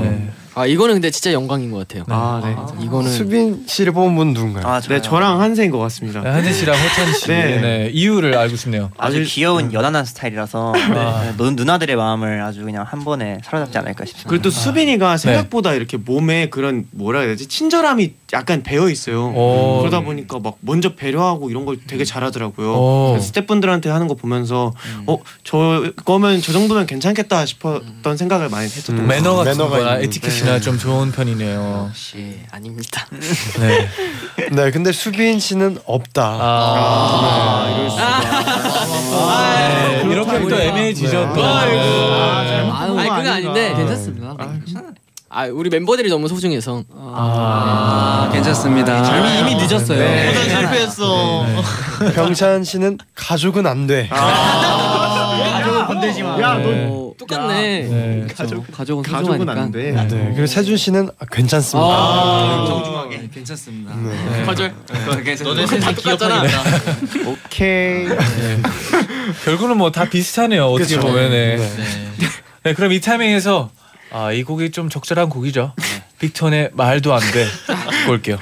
네. 0.60 0.64
아 0.64 0.66
이거는 0.66 0.96
근데 0.96 1.10
진짜 1.12 1.32
영광인 1.32 1.72
것 1.72 1.88
같아요. 1.88 2.04
아 2.10 2.42
네. 2.44 2.84
이거는 2.86 3.10
수빈 3.12 3.64
씨를 3.68 3.94
뽑은 3.94 4.16
분은 4.16 4.34
누군가요? 4.34 4.68
아 4.68 4.82
네, 4.82 5.02
저랑 5.02 5.40
한세인 5.42 5.72
것 5.72 5.78
같습니다. 5.80 6.22
네, 6.22 6.30
한진 6.30 6.54
씨랑 6.54 6.76
호찬 6.78 7.14
씨. 7.14 7.28
네. 7.28 7.62
네. 7.62 7.90
이유를 7.94 8.36
알고 8.38 8.56
싶네요. 8.56 8.92
아주 8.98 9.24
귀여운 9.26 9.72
연하한 9.74 10.06
스타일이라서 10.06 10.74
네, 10.76 11.34
누- 11.38 11.52
누나들의 11.52 11.96
마음을 11.96 12.42
아주 12.42 12.64
그냥 12.64 12.86
한 12.88 13.04
번에 13.04 13.38
사로잡지 13.44 13.78
않을까 13.78 14.06
싶습니다. 14.06 14.30
그리고 14.30 14.44
또 14.44 14.50
수빈이가 14.50 15.18
생각보다 15.18 15.74
이렇게 15.74 15.98
몸에 15.98 16.50
그런 16.50 16.86
뭐라 16.92 17.20
해야 17.20 17.30
되지 17.30 17.48
친절함이 17.48 18.14
약간 18.34 18.62
배어 18.64 18.90
있어요. 18.90 19.30
오. 19.36 19.80
그러다 19.80 20.02
보니까 20.02 20.40
막 20.40 20.58
먼저 20.62 20.96
배려하고 20.96 21.50
이런 21.50 21.66
걸 21.66 21.78
되게 21.88 22.04
잘하더라고요. 22.06 23.18
스태프분들한테 23.20 23.90
하는 23.90 24.08
거 24.08 24.16
보면서 24.16 24.74
어 25.06 25.18
저 25.44 25.92
거면 26.06 26.42
저 26.42 26.52
정도면 26.54 26.86
괜찮겠다 26.86 27.46
싶었던 27.46 28.18
생각을 28.18 28.50
많이 28.50 28.66
했었던 28.66 28.96
것 28.98 29.02
같아요. 29.02 29.22
매너 29.22 29.36
같은 29.36 29.52
매너가 29.58 29.78
거나. 29.78 30.00
에티켓이 30.00 30.34
나좀 30.52 30.78
좋은 30.78 31.12
편이네요. 31.12 31.86
역시 31.90 32.40
아닙니다. 32.52 33.06
네. 33.60 33.90
네, 34.52 34.72
근데 34.72 34.92
수빈 34.92 35.40
씨는 35.40 35.80
없다. 35.86 36.38
아, 36.42 37.74
이럴 37.76 37.90
수가. 37.90 38.20
네. 39.70 40.04
이렇게 40.12 40.40
또 40.48 40.60
애매해지죠. 40.60 41.34
또. 41.36 41.46
아유, 41.46 41.72
네. 41.72 42.72
아니 42.72 43.10
그거 43.10 43.32
아닌데 43.32 43.74
괜찮습니다. 43.76 44.36
아 45.32 45.46
우리 45.46 45.70
멤버들이 45.70 46.10
너무 46.10 46.28
소중해서. 46.28 46.84
아, 46.92 48.30
괜찮습니다. 48.34 49.18
이미 49.20 49.52
이미 49.52 49.64
늦었어요. 49.64 50.00
네. 50.00 50.34
실패했어. 50.50 51.46
병찬 52.16 52.64
씨는 52.64 52.98
가족은 53.14 53.68
안 53.68 53.86
돼. 53.86 54.10
건들지 56.00 56.24
마. 56.24 56.40
야, 56.42 56.54
너 56.58 56.70
어, 56.70 57.14
똑같네. 57.18 57.84
네. 57.84 58.28
가족 58.36 58.66
가족은 58.72 59.04
가족은 59.04 59.38
소중하니까. 59.38 59.62
안 59.62 59.72
돼. 59.72 59.92
네, 59.92 60.32
그리고 60.34 60.46
세준 60.48 60.78
씨는 60.78 61.10
아, 61.20 61.26
괜찮습니다. 61.26 61.88
아, 61.90 62.66
정중하게 62.68 63.30
괜찮습니다. 63.34 63.96
네. 63.96 64.44
거절. 64.46 64.74
너네 65.44 65.68
세상 65.68 65.94
기억하겠다. 65.96 66.44
오케이. 67.28 68.08
결국은 69.46 69.78
뭐 69.78 69.90
다 69.92 70.06
비슷하네요. 70.06 70.66
어떻게 70.68 70.96
그쵸. 70.96 71.08
보면은. 71.08 71.30
네. 71.30 71.58
네. 71.58 72.28
네, 72.64 72.74
그럼 72.74 72.92
이 72.92 73.00
타이밍에서 73.02 73.70
아, 74.12 74.32
이 74.32 74.44
곡이 74.44 74.72
좀 74.72 74.90
적절한 74.90 75.30
곡이죠. 75.30 75.74
빅톤의 76.20 76.72
말도 76.74 77.14
안 77.14 77.20
돼. 77.32 77.46
듣고 78.00 78.12
올게요. 78.12 78.38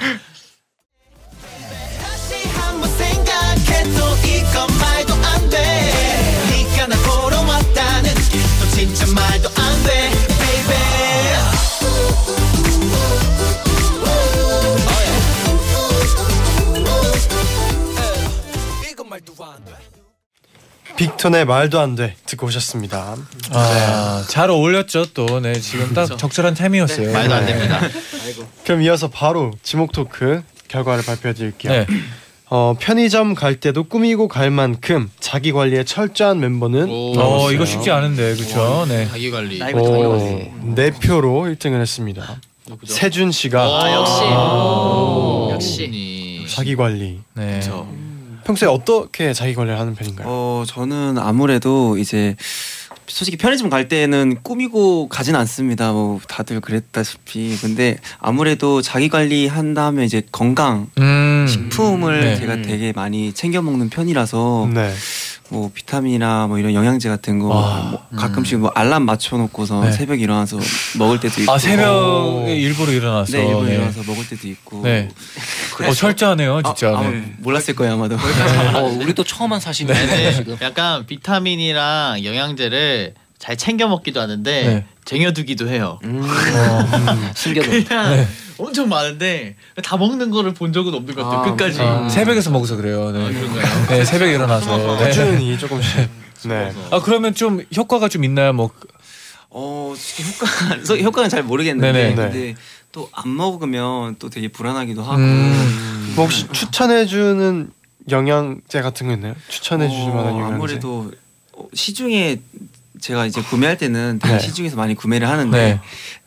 말도 19.18 19.44
안 19.44 19.64
돼 19.64 19.72
빅톤의 20.96 21.44
말도 21.44 21.80
안 21.80 21.96
돼 21.96 22.14
듣고 22.26 22.46
오셨습니다. 22.46 23.16
아, 23.52 24.24
잘 24.28 24.48
어울렸죠, 24.50 25.06
또. 25.12 25.40
네, 25.40 25.52
지금 25.60 25.92
딱 25.92 26.06
적절한 26.16 26.54
타이밍이었어요. 26.54 27.12
말도 27.12 27.34
안 27.34 27.46
됩니다. 27.46 27.80
그럼 28.64 28.82
이어서 28.82 29.08
바로 29.08 29.52
지목 29.62 29.92
토크 29.92 30.42
결과를 30.68 31.04
발표해 31.04 31.34
드릴게요. 31.34 31.72
네. 31.72 31.86
어, 32.50 32.74
편의점 32.80 33.34
갈 33.34 33.56
때도 33.60 33.84
꾸미고 33.84 34.26
갈 34.28 34.50
만큼 34.50 35.10
자기 35.20 35.52
관리에 35.52 35.84
철저한 35.84 36.40
멤버는 36.40 36.88
오. 36.88 37.12
어. 37.18 37.52
이거 37.52 37.64
쉽지 37.66 37.90
않은데, 37.90 38.34
그렇죠? 38.36 38.86
네. 38.88 39.06
자기 39.08 39.30
관리. 39.30 39.60
오. 39.74 40.52
네 40.74 40.90
표로 40.92 41.42
1등을 41.42 41.80
했습니다. 41.80 42.40
누구죠? 42.66 42.94
세준 42.94 43.32
씨가 43.32 43.62
아, 43.62 43.92
역시. 43.92 44.22
오. 44.22 45.50
역시. 45.52 46.46
자기 46.48 46.74
관리. 46.76 47.20
네. 47.34 47.60
그렇죠. 47.60 47.86
평소에 48.48 48.66
어떻게 48.66 49.34
자기 49.34 49.54
관리를 49.54 49.78
하는 49.78 49.94
편인가요? 49.94 50.26
어 50.26 50.64
저는 50.66 51.18
아무래도 51.18 51.98
이제 51.98 52.34
솔직히 53.06 53.36
편의점 53.36 53.68
갈 53.68 53.88
때는 53.88 54.38
꾸미고 54.42 55.08
가진 55.10 55.36
않습니다. 55.36 55.92
뭐 55.92 56.18
다들 56.26 56.60
그랬다시피 56.60 57.58
근데 57.60 57.98
아무래도 58.18 58.80
자기 58.80 59.10
관리 59.10 59.46
한 59.48 59.74
다음에 59.74 60.06
이제 60.06 60.22
건강 60.32 60.88
음. 60.96 61.46
식품을 61.46 62.20
네. 62.22 62.36
제가 62.36 62.62
되게 62.62 62.92
많이 62.92 63.34
챙겨 63.34 63.60
먹는 63.60 63.90
편이라서 63.90 64.70
네. 64.72 64.94
뭐 65.50 65.70
비타민이나 65.72 66.46
뭐 66.46 66.58
이런 66.58 66.74
영양제 66.74 67.08
같은 67.08 67.38
거 67.38 67.48
와. 67.48 67.88
뭐 67.90 68.06
가끔씩 68.16 68.58
뭐 68.58 68.70
알람 68.74 69.04
맞춰놓고서 69.04 69.84
네. 69.84 69.92
새벽 69.92 70.20
일어나서 70.20 70.58
먹을 70.98 71.20
때도 71.20 71.40
있고 71.42 71.52
아, 71.52 71.58
새벽에 71.58 72.54
일부러 72.56 72.92
일어나서. 72.92 73.32
네 73.32 73.46
일본 73.46 73.66
네. 73.66 73.74
일어나서 73.74 74.02
먹을 74.06 74.28
때도 74.28 74.46
있고 74.48 74.82
네. 74.82 75.08
어, 75.86 75.92
철저하네요, 75.92 76.62
진짜. 76.62 76.96
아, 76.96 77.02
네. 77.08 77.32
몰랐을 77.38 77.74
거예요 77.76 77.94
아마도 77.94 78.16
어, 78.16 78.82
우리도 79.00 79.24
처음 79.24 79.52
한 79.52 79.60
사실인데 79.60 80.06
네, 80.06 80.32
지금. 80.34 80.56
약간 80.60 81.06
비타민이랑 81.06 82.24
영양제를 82.24 83.14
잘 83.38 83.56
챙겨 83.56 83.86
먹기도 83.88 84.20
하는데 84.20 84.66
네. 84.66 84.84
쟁여두기도 85.04 85.68
해요. 85.68 85.98
숨겨둬. 87.34 87.70
그냥 87.88 88.16
네. 88.16 88.28
엄청 88.58 88.88
많은데 88.88 89.56
다 89.82 89.96
먹는 89.96 90.30
거를 90.30 90.52
본 90.54 90.72
적은 90.72 90.92
없는 90.94 91.14
것 91.14 91.22
같아요. 91.24 91.54
끝까지. 91.56 91.80
아, 91.80 92.08
새벽에서 92.08 92.50
먹어서 92.50 92.76
그래요. 92.76 93.10
네. 93.12 93.32
그런가요? 93.32 93.86
네, 93.88 94.04
새벽에 94.04 94.32
일어나서. 94.32 94.96
네. 94.98 95.06
꾸준히 95.06 95.58
조금씩. 95.58 96.08
네. 96.44 96.72
아 96.90 97.00
그러면 97.00 97.34
좀 97.34 97.62
효과가 97.76 98.08
좀 98.08 98.24
있나요? 98.24 98.52
뭐 98.52 98.70
어 99.50 99.94
효과 99.94 100.84
서- 100.84 100.96
효과는 100.98 101.30
잘 101.30 101.42
모르겠는데 101.42 101.92
네네. 101.92 102.14
근데 102.14 102.54
또 102.92 103.08
안 103.14 103.34
먹으면 103.34 104.16
또 104.18 104.28
되게 104.28 104.48
불안하기도 104.48 105.02
하고 105.02 105.16
음. 105.16 106.12
뭐 106.16 106.26
혹시 106.26 106.46
추천해 106.52 107.06
주는 107.06 107.70
영양제 108.10 108.82
같은 108.82 109.06
거 109.06 109.14
있나요? 109.14 109.34
추천해주실 109.48 110.10
어, 110.10 110.14
만한 110.14 110.34
영양제. 110.34 110.54
아무래도 110.54 111.10
어, 111.54 111.66
시중에 111.72 112.40
제가 113.00 113.26
이제 113.26 113.42
구매할 113.42 113.78
때는 113.78 114.18
네. 114.22 114.38
시중에서 114.38 114.76
많이 114.76 114.94
구매를 114.94 115.28
하는데 115.28 115.56
네. 115.56 115.80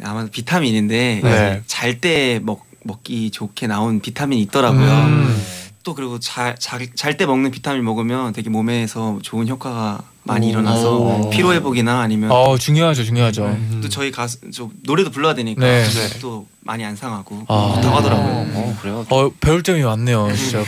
아마 0.03 0.25
비타민인데 0.25 1.21
네. 1.23 1.62
잘때 1.65 2.39
먹 2.43 2.65
먹기 2.84 3.31
좋게 3.31 3.67
나온 3.67 3.99
비타민이 3.99 4.41
있더라고요. 4.43 4.91
음. 4.91 5.43
또 5.83 5.95
그리고 5.95 6.19
잘때 6.19 7.25
먹는 7.25 7.51
비타민 7.51 7.83
먹으면 7.83 8.33
되게 8.33 8.49
몸에서 8.49 9.19
좋은 9.23 9.47
효과가 9.47 10.03
많이 10.23 10.47
오. 10.47 10.49
일어나서 10.51 11.29
피로 11.31 11.53
회복이나 11.53 12.01
아니면 12.01 12.31
어 12.31 12.55
중요하죠, 12.57 13.03
중요하죠. 13.03 13.45
음. 13.45 13.79
또 13.81 13.89
저희 13.89 14.11
가수 14.11 14.37
저 14.53 14.69
노래도 14.83 15.09
불러야 15.09 15.33
되니까 15.33 15.61
네. 15.65 15.83
네. 15.83 16.19
또 16.19 16.45
많이 16.59 16.85
안 16.85 16.95
상하고 16.95 17.45
아. 17.47 17.73
좋다고 17.75 17.95
하더라고요. 17.97 18.47
어 18.53 18.77
그래요. 18.81 19.05
어 19.09 19.31
배울 19.39 19.63
점이 19.63 19.81
많네요, 19.81 20.31
진짜. 20.35 20.63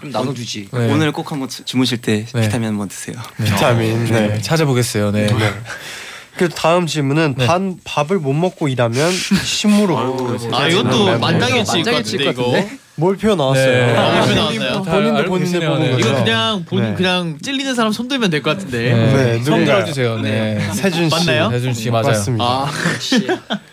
좀 0.00 0.10
나눠주지. 0.10 0.68
네. 0.72 0.92
오늘 0.92 1.10
꼭 1.10 1.32
한번 1.32 1.48
주- 1.48 1.64
주무실 1.64 1.98
때 2.00 2.24
네. 2.32 2.42
비타민 2.42 2.68
한번 2.68 2.88
드세요. 2.88 3.16
네. 3.38 3.46
비타민. 3.46 4.04
네. 4.04 4.28
네. 4.28 4.40
찾아보겠어요. 4.42 5.10
네. 5.10 5.26
네. 5.26 5.54
그 6.36 6.48
다음 6.50 6.86
질문은 6.86 7.34
네. 7.38 7.46
반 7.46 7.78
밥을 7.82 8.18
못 8.20 8.34
먹고 8.34 8.68
일하면 8.68 9.10
식물로 9.10 9.98
아 10.52 10.68
이것도 10.68 11.06
네. 11.12 11.16
만장일 11.16 11.64
치일 11.64 11.82
것 11.82 11.90
같은데 11.92 12.24
것 12.26 12.32
이거. 12.32 12.68
몰표 12.98 13.34
나왔어요. 13.34 13.66
네. 13.86 13.94
아, 13.96 14.20
몰표 14.26 14.34
나왔나요? 14.34 14.82
본인도 14.82 15.38
계시네요. 15.38 15.70
보는 15.70 15.84
네. 15.84 15.90
거죠. 15.92 16.08
이거 16.08 16.24
그냥 16.24 16.64
본 16.64 16.82
네. 16.82 16.94
그냥 16.94 17.38
찔리는 17.42 17.74
사람 17.74 17.92
손 17.92 18.08
들면 18.08 18.30
될 18.30 18.42
것 18.42 18.56
같은데. 18.56 18.92
네. 18.94 19.12
네, 19.38 19.42
손? 19.44 19.64
들어주세요. 19.64 20.18
네. 20.20 20.58
세준 20.72 21.10
씨. 21.10 21.14
맞나요? 21.26 21.50
혜준 21.52 21.74
씨 21.74 21.90
맞아요. 21.90 22.06
맞습니다. 22.06 22.44
아, 22.44 22.70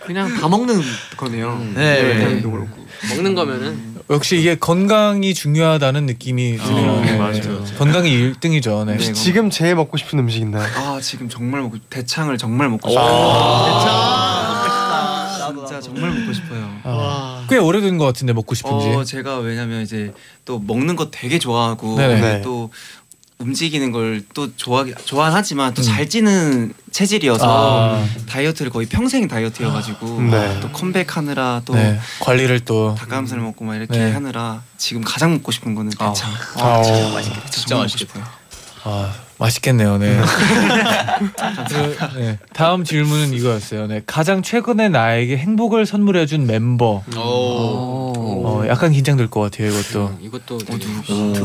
그냥 0.06 0.34
다 0.40 0.48
먹는 0.50 0.82
거네요. 1.18 1.66
네. 1.76 2.14
비타민도 2.18 2.52
그렇고. 2.52 2.84
먹는 3.10 3.36
거면은 3.36 3.94
역시 4.10 4.38
이게 4.38 4.56
건강이 4.56 5.34
중요하다는 5.34 6.06
느낌이 6.06 6.58
드네요. 6.58 6.92
어, 6.92 7.02
네. 7.06 7.18
맞아요. 7.18 7.64
건강이 7.78 8.10
1등이죠. 8.10 8.86
네. 8.86 8.98
네. 8.98 9.14
지금 9.14 9.50
제일 9.50 9.76
먹고 9.76 9.96
싶은 9.98 10.20
음식 10.20 10.40
있나요? 10.42 10.68
아 10.76 11.00
지금 11.02 11.30
정말 11.30 11.62
먹고 11.62 11.78
대창을 11.90 12.38
정말 12.38 12.68
먹고 12.70 12.90
아. 12.90 12.92
싶어요. 12.92 14.33
진짜 15.48 15.82
정말 15.82 16.12
먹고 16.12 16.34
싶어요. 16.34 16.80
아, 16.84 17.46
꽤 17.50 17.58
오래된 17.58 17.98
것 17.98 18.06
같은데 18.06 18.34
먹고 18.34 18.56
싶은지. 18.56 18.88
어 18.90 19.04
제가 19.04 19.38
왜냐면 19.38 19.82
이제 19.82 20.14
또 20.46 20.60
먹는 20.60 20.96
거 20.96 21.10
되게 21.12 21.40
좋아하고 21.40 21.96
네네. 21.98 22.22
네. 22.22 22.42
또 22.42 22.70
움직이는 23.40 23.92
걸 23.92 24.24
또 24.34 24.56
좋아 24.56 24.86
좋아하지만 25.06 25.74
또잘 25.74 26.08
찌는 26.08 26.74
체질이어서 26.92 27.96
아. 27.98 28.06
다이어트를 28.30 28.72
거의 28.72 28.88
평생 28.88 29.28
다이어트여가지고 29.28 30.22
네. 30.32 30.60
또 30.62 30.70
컴백하느라 30.72 31.62
또 31.66 31.74
네. 31.76 32.00
관리를 32.22 32.62
또. 32.62 32.96
닭가슴살 32.98 33.40
먹고 33.40 33.66
막 33.66 33.76
이렇게 33.76 33.98
네. 33.98 34.12
하느라 34.12 34.62
지금 34.78 35.04
가장 35.04 35.34
먹고 35.34 35.52
싶은 35.52 35.76
거는 35.76 35.92
대창. 35.92 36.32
아, 36.58 36.78
어. 36.80 36.84
진짜 36.84 37.22
진짜 37.50 37.76
먹고 37.76 37.84
맛있겠다. 37.84 38.14
싶어요. 38.14 38.24
아 38.86 39.14
맛있겠네요. 39.38 39.98
네. 39.98 40.20
그, 41.70 41.98
네. 42.18 42.40
다음 42.54 42.84
질문은 42.84 43.34
이거였어요. 43.34 43.88
네. 43.88 44.02
가장 44.06 44.42
최근에 44.42 44.90
나에게 44.90 45.38
행복을 45.38 45.86
선물해준 45.86 46.46
멤버. 46.46 47.04
오. 47.16 47.20
오. 47.20 48.44
어, 48.46 48.68
약간 48.68 48.92
긴장될 48.92 49.30
것 49.30 49.42
같아요. 49.42 49.70
이것도 49.70 50.18
이것도 50.22 50.58
되게 50.60 50.78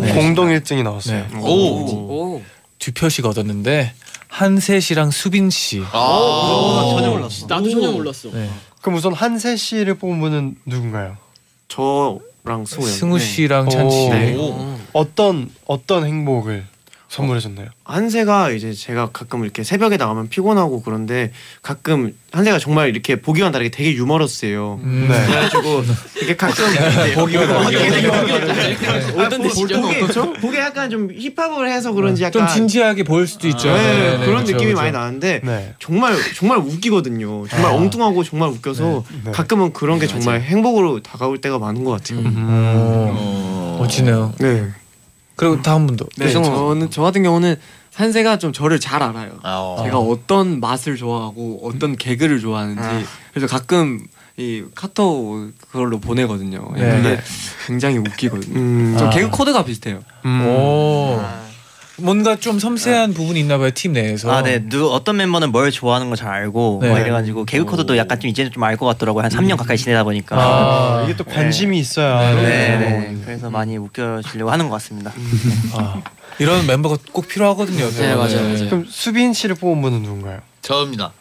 네. 0.01 0.14
공동 0.14 0.48
1등이 0.48 0.83
나왔어요. 0.83 1.27
네. 1.31 1.38
오. 1.40 1.46
오. 1.46 2.42
두 2.79 2.92
표씩 2.92 3.27
얻었는데 3.27 3.92
한세 4.29 4.79
씨랑 4.81 5.11
수빈 5.11 5.51
씨. 5.51 5.83
아, 5.90 6.94
전혀 6.94 7.11
몰랐어. 7.11 7.46
나도 7.46 7.70
전혀 7.70 7.90
몰랐어. 7.90 8.31
네. 8.31 8.48
그럼 8.83 8.96
우선 8.96 9.12
한세 9.12 9.57
씨를 9.57 9.94
뽑은 9.94 10.20
분은 10.20 10.57
누군가요? 10.64 11.16
저랑 11.68 12.64
승우 12.66 13.18
네. 13.18 13.24
씨랑 13.24 13.68
찬 13.70 13.90
씨. 13.90 14.09
어떤 14.92 15.51
어떤 15.66 16.05
행복을 16.05 16.66
선물해줬나요? 17.09 17.68
한세가 17.85 18.51
이제 18.51 18.75
제가 18.75 19.09
가끔 19.12 19.42
이렇게 19.42 19.64
새벽에 19.64 19.97
나가면 19.97 20.29
피곤하고 20.29 20.83
그런데 20.83 21.33
가끔 21.62 22.14
한세가 22.33 22.59
정말 22.59 22.90
이렇게 22.90 23.16
보기와는 23.16 23.53
다르게 23.53 23.71
되게 23.71 23.94
유머러스해요. 23.94 24.79
음. 24.83 25.09
네. 25.11 25.27
그래가지고 25.27 25.85
이게 26.23 26.37
가끔 26.37 26.64
보기와 27.14 27.47
다르게. 27.47 28.09
어떤 29.16 29.42
보기 29.42 29.75
어떻죠? 29.75 30.33
보기 30.35 30.59
약간 30.59 30.90
좀 30.90 31.11
힙합을 31.11 31.71
해서 31.71 31.92
그런지 31.92 32.23
약간 32.25 32.47
좀 32.47 32.55
진지하게 32.55 33.05
보일 33.05 33.27
수도 33.27 33.49
있죠. 33.49 33.68
네, 33.73 33.83
네, 33.83 34.11
네, 34.18 34.27
그런 34.27 34.44
그렇죠, 34.44 34.53
느낌이 34.53 34.73
그렇죠. 34.73 34.77
많이 34.77 34.92
나는데 34.92 35.40
네. 35.42 35.75
정말 35.79 36.14
정말 36.37 36.59
웃기거든요. 36.59 37.47
정말 37.49 37.73
아. 37.73 37.75
엉뚱하고 37.75 38.23
정말 38.23 38.51
웃겨서 38.51 39.05
네, 39.11 39.21
네. 39.25 39.31
가끔은 39.33 39.73
그런 39.73 39.99
게 39.99 40.07
정말 40.07 40.42
행복으로 40.42 41.01
다가올 41.03 41.40
때가 41.40 41.59
많은 41.59 41.85
것 41.85 41.92
같아요. 41.92 42.18
음. 42.21 43.77
멋지네요. 43.79 44.35
네. 44.38 44.68
그리고 45.38 45.62
다음 45.62 45.87
분도. 45.87 46.05
네, 46.16 46.31
저는 46.31 46.90
저 46.90 47.03
같은 47.03 47.22
경우는 47.22 47.57
한세가 47.94 48.38
좀 48.38 48.53
저를 48.53 48.79
잘 48.81 49.03
알아요. 49.03 49.38
아, 49.42 49.57
어. 49.57 49.83
제가 49.85 49.98
어떤 49.98 50.61
맛을 50.61 50.96
좋아하고 50.96 51.61
어떤 51.62 51.96
개그를 51.96 52.40
좋아하는지 52.40 53.07
그래서 53.33 53.46
가끔 53.46 54.07
이 54.37 54.64
카톡 54.74 55.53
그걸로 55.70 55.98
보내거든요. 55.98 56.70
네. 56.74 56.96
그게 56.96 57.20
굉장히 57.66 57.98
웃기거든요. 57.98 58.57
음. 58.57 58.96
저 58.98 59.07
아. 59.07 59.11
개그 59.11 59.31
코드가 59.31 59.64
비슷해요. 59.64 60.01
음. 60.24 60.46
오. 60.46 61.20
뭔가 62.00 62.37
좀 62.37 62.58
섬세한 62.58 63.12
부분이 63.12 63.40
있나 63.40 63.58
봐요 63.58 63.70
팀 63.74 63.92
내에서. 63.92 64.30
아, 64.30 64.42
네. 64.42 64.62
누 64.68 64.88
어떤 64.88 65.16
멤버는 65.16 65.50
뭘 65.50 65.70
좋아하는 65.70 66.11
거잘 66.11 66.28
알고 66.28 66.78
네. 66.82 66.90
막 66.90 66.98
이래가지고 67.00 67.44
개그 67.44 67.64
코드도 67.64 67.96
약간 67.96 68.20
좀 68.20 68.30
이제는 68.30 68.52
좀 68.52 68.62
알 68.62 68.76
것 68.76 68.87
같더라고요. 68.87 69.24
한 69.24 69.30
3년 69.30 69.56
가까이 69.56 69.76
지내다 69.76 70.04
보니까. 70.04 70.37
아, 70.38 71.02
이게 71.04 71.16
또 71.16 71.24
관심이 71.24 71.78
있어야 71.78 72.34
네, 72.34 72.42
네. 72.42 72.78
네. 72.78 73.16
그래서 73.24 73.50
많이 73.50 73.76
웃겨주려고 73.76 74.50
하는 74.50 74.68
것 74.68 74.74
같습니다. 74.74 75.12
아, 75.74 76.02
이런 76.38 76.66
멤버가 76.66 76.96
꼭 77.12 77.26
필요하거든요. 77.26 77.90
네, 77.90 78.14
맞아요, 78.14 78.42
맞아요. 78.42 78.66
그럼 78.66 78.84
수빈 78.88 79.32
씨를 79.32 79.56
뽑은 79.56 79.82
분은 79.82 80.02
누군가요? 80.02 80.40
저입니다. 80.62 81.12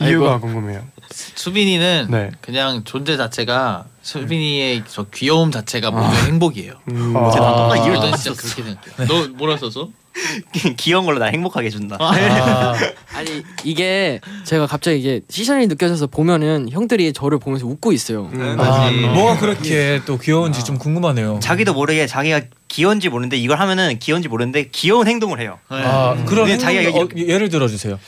이유가 0.00 0.38
궁금해요. 0.40 0.82
수빈이는 1.10 2.08
네. 2.10 2.30
그냥 2.40 2.82
존재 2.84 3.16
자체가 3.16 3.86
수빈이의 4.02 4.84
저 4.88 5.04
귀여움 5.04 5.50
자체가 5.50 5.90
모두 5.90 6.16
행복이에요. 6.26 6.74
음. 6.90 7.16
아. 7.16 7.70
아, 7.72 7.76
이유를 7.76 7.96
저는 7.96 8.10
또 8.10 8.16
진짜 8.16 8.40
그렇게 8.40 8.62
생각해요. 8.62 9.08
너 9.08 9.28
뭐라 9.36 9.56
써서? 9.56 9.90
귀여운 10.76 11.04
걸로 11.04 11.18
나 11.18 11.26
행복하게 11.26 11.66
해준다. 11.66 11.96
아, 12.00 12.74
아니 13.14 13.42
이게 13.64 14.20
제가 14.44 14.66
갑자기 14.66 14.98
이게 14.98 15.20
시선이 15.28 15.68
느껴져서 15.68 16.08
보면은 16.08 16.68
형들이 16.70 17.12
저를 17.12 17.38
보면서 17.38 17.66
웃고 17.66 17.92
있어요. 17.92 18.30
아, 18.58 18.90
뭐가 19.14 19.38
그렇게 19.38 20.00
또 20.06 20.18
귀여운지 20.18 20.64
좀 20.64 20.78
궁금하네요. 20.78 21.38
자기도 21.40 21.72
모르게 21.72 22.06
자기가 22.06 22.42
귀여운지 22.68 23.08
모르는데 23.08 23.36
이걸 23.36 23.60
하면은 23.60 23.98
귀여운지 23.98 24.28
모르는데 24.28 24.68
귀여운 24.72 25.06
행동을 25.06 25.40
해요. 25.40 25.58
아, 25.68 26.14
그런 26.26 26.46
근데 26.46 26.52
행동 26.52 26.58
자기가 26.58 26.98
어, 26.98 27.08
예를 27.16 27.48
들어 27.48 27.68
주세요. 27.68 27.98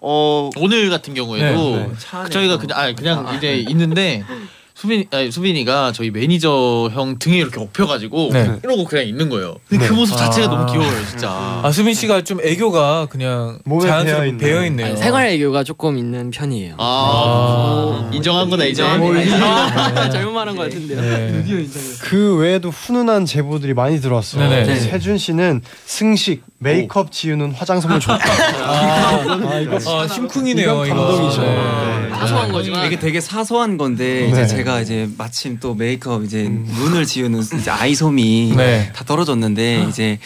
어 0.00 0.50
오늘 0.56 0.90
같은 0.90 1.14
경우에도 1.14 1.76
네, 1.76 1.90
저희가 2.30 2.58
그냥 2.58 2.78
아 2.78 2.92
그냥 2.92 3.34
이제 3.36 3.56
있는데 3.68 4.24
수빈 4.80 5.06
아니, 5.10 5.28
수빈이가 5.32 5.90
저희 5.90 6.12
매니저 6.12 6.90
형 6.92 7.18
등에 7.18 7.38
이렇게 7.38 7.60
엎여가지고 7.60 8.30
네. 8.32 8.60
이러고 8.62 8.84
그냥 8.84 9.08
있는 9.08 9.28
거예요. 9.28 9.56
근데 9.68 9.82
네. 9.82 9.88
그 9.88 9.94
모습 9.94 10.16
자체가 10.16 10.46
아. 10.46 10.50
너무 10.50 10.66
귀여워요, 10.70 11.04
진짜. 11.10 11.30
아 11.64 11.72
수빈 11.72 11.94
씨가 11.94 12.22
좀 12.22 12.38
애교가 12.40 13.06
그냥 13.06 13.58
몸에 13.64 13.88
자연스럽게 13.88 14.36
배어있네요. 14.36 14.38
배어 14.38 14.66
있네요. 14.66 14.86
아니, 14.86 14.96
생활 14.96 15.26
애교가 15.26 15.64
조금 15.64 15.98
있는 15.98 16.30
편이에요. 16.30 16.76
아, 16.78 18.08
인정한 18.12 18.48
거다 18.48 18.66
이제. 18.66 18.80
잘못 18.80 20.30
말한 20.30 20.54
것 20.54 20.62
같은데요. 20.62 21.00
네. 21.00 21.44
그 22.02 22.36
외에도 22.36 22.70
훈훈한 22.70 23.26
제보들이 23.26 23.74
많이 23.74 24.00
들어왔어요. 24.00 24.48
네네. 24.48 24.62
네. 24.64 24.76
세준 24.76 25.18
씨는 25.18 25.62
승식, 25.86 26.44
메이크업 26.58 27.10
지우는 27.10 27.50
화장솜을 27.50 27.98
좋다. 27.98 28.24
아, 28.62 29.58
이거 29.60 29.76
아, 29.90 30.06
심쿵이네요. 30.06 30.84
이거. 30.86 30.94
감동이죠. 30.94 31.87
네. 32.18 32.26
사소한 32.26 32.52
거지만 32.52 32.86
이게 32.86 32.98
되게 32.98 33.20
사소한 33.20 33.76
건데 33.78 34.22
네. 34.22 34.28
이제 34.30 34.46
제가 34.46 34.80
이제 34.80 35.08
마침 35.16 35.58
또 35.60 35.74
메이크업 35.74 36.24
이제 36.24 36.42
눈을 36.48 37.06
지우는 37.06 37.40
이제 37.58 37.70
아이솜이 37.70 38.54
네. 38.56 38.92
다 38.94 39.04
떨어졌는데 39.04 39.86
이제 39.88 40.18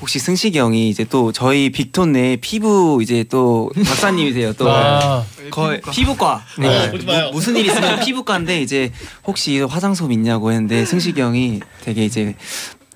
혹시 0.00 0.18
승식이 0.18 0.58
형이 0.58 0.88
이제 0.88 1.04
또 1.04 1.32
저희 1.32 1.70
빅톤 1.70 2.12
내 2.12 2.36
피부 2.36 2.98
이제 3.02 3.24
또 3.28 3.70
박사님이세요 3.74 4.54
또 4.54 4.70
아, 4.70 5.24
거의 5.50 5.80
피부과 5.92 6.44
네. 6.58 6.90
보지 6.90 7.06
마요. 7.06 7.26
무, 7.26 7.34
무슨 7.36 7.56
일 7.56 7.66
있으면 7.66 8.00
피부과인데 8.00 8.60
이제 8.60 8.90
혹시 9.26 9.60
화장솜 9.60 10.12
있냐고 10.12 10.50
했는데 10.50 10.84
승식이 10.84 11.20
형이 11.20 11.60
되게 11.82 12.04
이제 12.04 12.34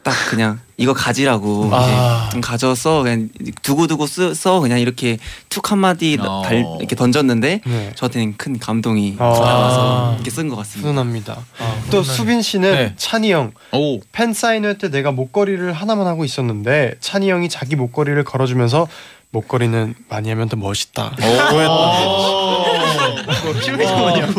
딱 0.02 0.14
그냥 0.30 0.58
이거 0.78 0.94
가지라고 0.94 1.68
아. 1.72 2.30
가져서 2.40 3.02
그냥 3.02 3.28
두고 3.62 3.86
두고 3.86 4.06
쓰, 4.06 4.34
써 4.34 4.60
그냥 4.60 4.80
이렇게 4.80 5.18
툭 5.50 5.70
한마디 5.70 6.16
나- 6.16 6.38
어. 6.38 6.42
달 6.42 6.64
이렇게 6.78 6.96
던졌는데 6.96 7.60
네. 7.66 7.92
저한테는 7.96 8.34
큰 8.38 8.58
감동이 8.58 9.16
아. 9.18 9.32
다가와서 9.34 10.14
이렇게 10.14 10.30
쓴 10.30 10.48
것 10.48 10.56
같습니다. 10.56 10.88
훈훈합니다. 10.88 11.36
또 11.90 12.02
수빈 12.02 12.40
씨는 12.40 12.72
네. 12.72 12.94
찬이 12.96 13.30
형 13.30 13.52
오. 13.72 14.00
팬 14.12 14.32
사인회 14.32 14.78
때 14.78 14.88
내가 14.90 15.10
목걸이를 15.12 15.72
하나만 15.74 16.06
하고 16.06 16.24
있었는데 16.24 16.94
찬이 17.00 17.30
형이 17.30 17.50
자기 17.50 17.76
목걸이를 17.76 18.24
걸어주면서 18.24 18.88
목걸이는 19.32 19.94
많이 20.08 20.28
하면 20.30 20.48
더 20.48 20.56
멋있다. 20.56 21.12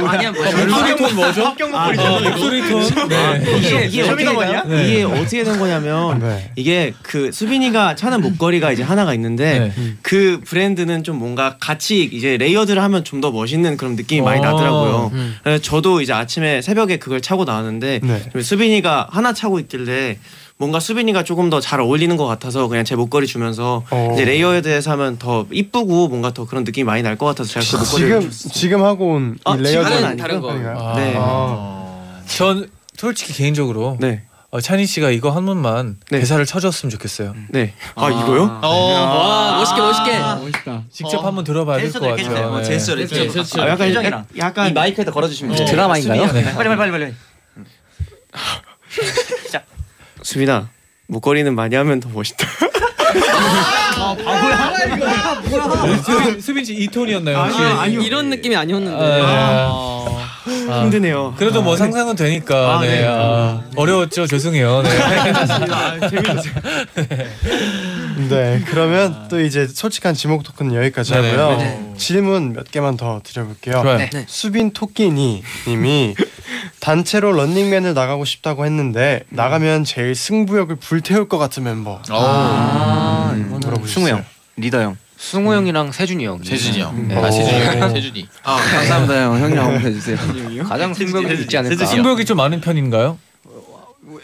아니야 0.08 0.32
뭐 0.32 0.44
목소리 0.44 0.96
톤 0.96 1.16
뭐죠? 1.16 1.46
합격 1.46 1.72
목소리 1.72 2.62
목소리 2.62 2.94
톤. 2.94 3.08
네. 3.08 3.44
이게 3.58 3.86
이게 3.86 4.02
어떻게 4.04 4.26
된, 4.26 4.70
네. 4.70 4.88
이게 4.90 5.04
어떻게 5.04 5.44
된 5.44 5.60
거냐면 5.60 6.20
네. 6.20 6.52
이게 6.56 6.94
그 7.02 7.32
수빈이가 7.32 7.96
차는 7.96 8.22
목걸이가 8.22 8.72
이제 8.72 8.84
하나가 8.84 9.14
있는데 9.14 9.72
네. 9.76 9.94
그 10.02 10.42
브랜드는 10.46 11.04
좀 11.04 11.18
뭔가 11.18 11.58
같이 11.60 12.04
이제 12.04 12.38
layered를 12.38 12.82
하면 12.84 13.04
좀 13.06 13.22
더 13.22 13.30
멋있는 13.30 13.78
그런 13.78 13.96
느낌이 13.96 14.22
많이 14.22 14.40
어. 14.40 14.44
나더라고요. 14.44 15.12
음. 15.14 15.38
저도 15.62 16.02
이제 16.02 16.12
아침에 16.12 16.64
새벽에 16.64 16.98
그걸 16.98 17.22
차고 17.22 17.46
나왔는데 17.46 18.00
네. 18.02 18.42
수빈이가 18.42 19.10
하나 19.12 19.32
차고 19.32 19.60
있길래 19.60 20.18
뭔가 20.62 20.80
수빈이가 20.80 21.24
조금 21.24 21.50
더 21.50 21.60
잘 21.60 21.80
어울리는 21.80 22.15
것 22.17 22.28
같아서 22.28 22.67
그냥 22.67 22.86
제 22.86 22.95
목걸이 22.95 23.26
주면서 23.26 23.84
어. 23.89 24.12
이제 24.13 24.26
layered해서 24.26 24.91
하면 24.91 25.17
더 25.17 25.47
이쁘고 25.52 26.08
뭔가 26.08 26.32
더 26.34 26.45
그런 26.45 26.63
느낌이 26.63 26.84
많이 26.84 27.02
날 27.02 27.17
것 27.17 27.26
같아서 27.26 27.50
제가 27.60 27.65
그 27.65 27.78
목걸이를 27.84 28.30
지금 28.30 28.52
지금 28.52 28.84
하고 28.84 29.08
온 29.15 29.36
이 29.38 29.39
아, 29.43 29.56
layered 29.56 29.89
지금은 29.89 30.06
아니고? 30.06 30.21
다른 30.21 30.39
거. 30.41 30.52
아닌가요? 30.52 30.93
네. 30.97 31.15
아. 31.17 32.21
전 32.28 32.69
솔직히 32.95 33.34
개인적으로 33.34 33.97
네. 34.00 34.21
어, 34.52 34.62
찬희 34.62 34.86
씨가 34.86 35.10
이거 35.10 35.32
한 35.32 35.47
번만 35.47 35.97
네. 36.12 36.19
대사를 36.19 36.45
쳐줬으면 36.45 36.91
좋겠어요. 36.91 37.34
네. 37.50 37.74
아, 37.95 38.10
이거요? 38.12 38.60
와 38.62 39.58
멋있게 39.58 39.82
멋있게. 39.82 40.19
멋있다. 40.19 40.84
직접 40.91 41.26
한번 41.26 41.43
들어봐야 41.43 41.80
될것 41.80 42.00
같아요. 42.02 42.58
네. 42.58 42.63
제스처를 42.65 43.08
그치, 43.08 43.28
그치. 43.30 43.60
아, 43.60 43.67
약간 43.69 43.91
약- 43.95 44.26
약간 44.38 44.69
이 44.69 44.74
마이크에다 44.74 45.12
걸어주시면 45.12 45.56
돼요. 45.56 45.67
드라마인가요? 45.67 46.32
네. 46.34 46.54
빨리 46.54 46.69
빨리 46.69 46.78
빨리 46.78 46.91
빨리. 46.91 47.13
수빈아 50.32 50.70
목걸이는 51.08 51.56
많이 51.56 51.76
하면 51.76 52.00
더 52.00 52.08
멋있다. 52.08 52.48
수빈, 56.06 56.39
수빈 56.39 56.63
씨이 56.63 56.88
톤이었나요? 56.88 57.38
혹시? 57.38 57.60
이런 58.06 58.30
느낌이 58.30 58.56
아니었는데. 58.56 58.96
아, 58.98 60.06
아. 60.69 60.82
힘드네요. 60.84 61.34
그래도 61.38 61.62
뭐 61.62 61.75
상상은 61.77 62.15
되니까 62.15 62.77
아, 62.77 62.82
네. 62.82 63.01
네. 63.01 63.08
아, 63.08 63.62
어려웠죠 63.75 64.27
죄송해요. 64.27 64.82
네. 64.82 64.89
네, 68.30 68.63
그러면 68.67 69.27
또 69.30 69.39
이제 69.39 69.67
솔직한 69.67 70.13
지목 70.13 70.43
토크는 70.43 70.75
여기까지 70.75 71.13
네네. 71.13 71.32
하고요. 71.36 71.58
네네. 71.58 71.93
질문 71.97 72.54
몇 72.54 72.69
개만 72.71 72.97
더 72.97 73.21
드려볼게요. 73.23 73.84
네. 73.84 74.10
수빈 74.27 74.73
토끼니 74.73 75.43
님이 75.67 76.15
단체로 76.80 77.32
런닝맨을 77.32 77.93
나가고 77.93 78.25
싶다고 78.25 78.65
했는데 78.65 79.23
나가면 79.30 79.84
제일 79.84 80.15
승부욕을 80.15 80.77
불태울 80.77 81.27
것 81.30 81.38
같은 81.38 81.63
멤버. 81.63 82.01
아, 82.10 83.32
음, 83.34 83.41
이거는 83.41 83.60
물어보셨어요. 83.60 83.88
승우 83.88 84.10
형, 84.10 84.25
리더 84.58 84.82
형. 84.82 84.97
승우 85.22 85.54
형이랑 85.54 85.92
세준이 85.92 86.26
형. 86.26 86.44
세준이 86.44 86.80
형. 86.82 87.08
네. 87.08 87.16
아 87.16 87.30
세준이 87.30 87.60
오. 87.62 87.80
형. 87.80 87.90
세준이. 87.94 88.28
감사합니다 88.42 89.24
형 89.24 89.40
형이랑 89.40 89.66
한번 89.68 89.82
해주세요. 89.86 90.18
가장 90.68 90.96
승부욕이 90.96 91.42
있지 91.42 91.58
않을까. 91.58 91.86
승부욕이 91.86 92.26
좀 92.26 92.38
많은 92.38 92.60
편인가요? 92.60 93.20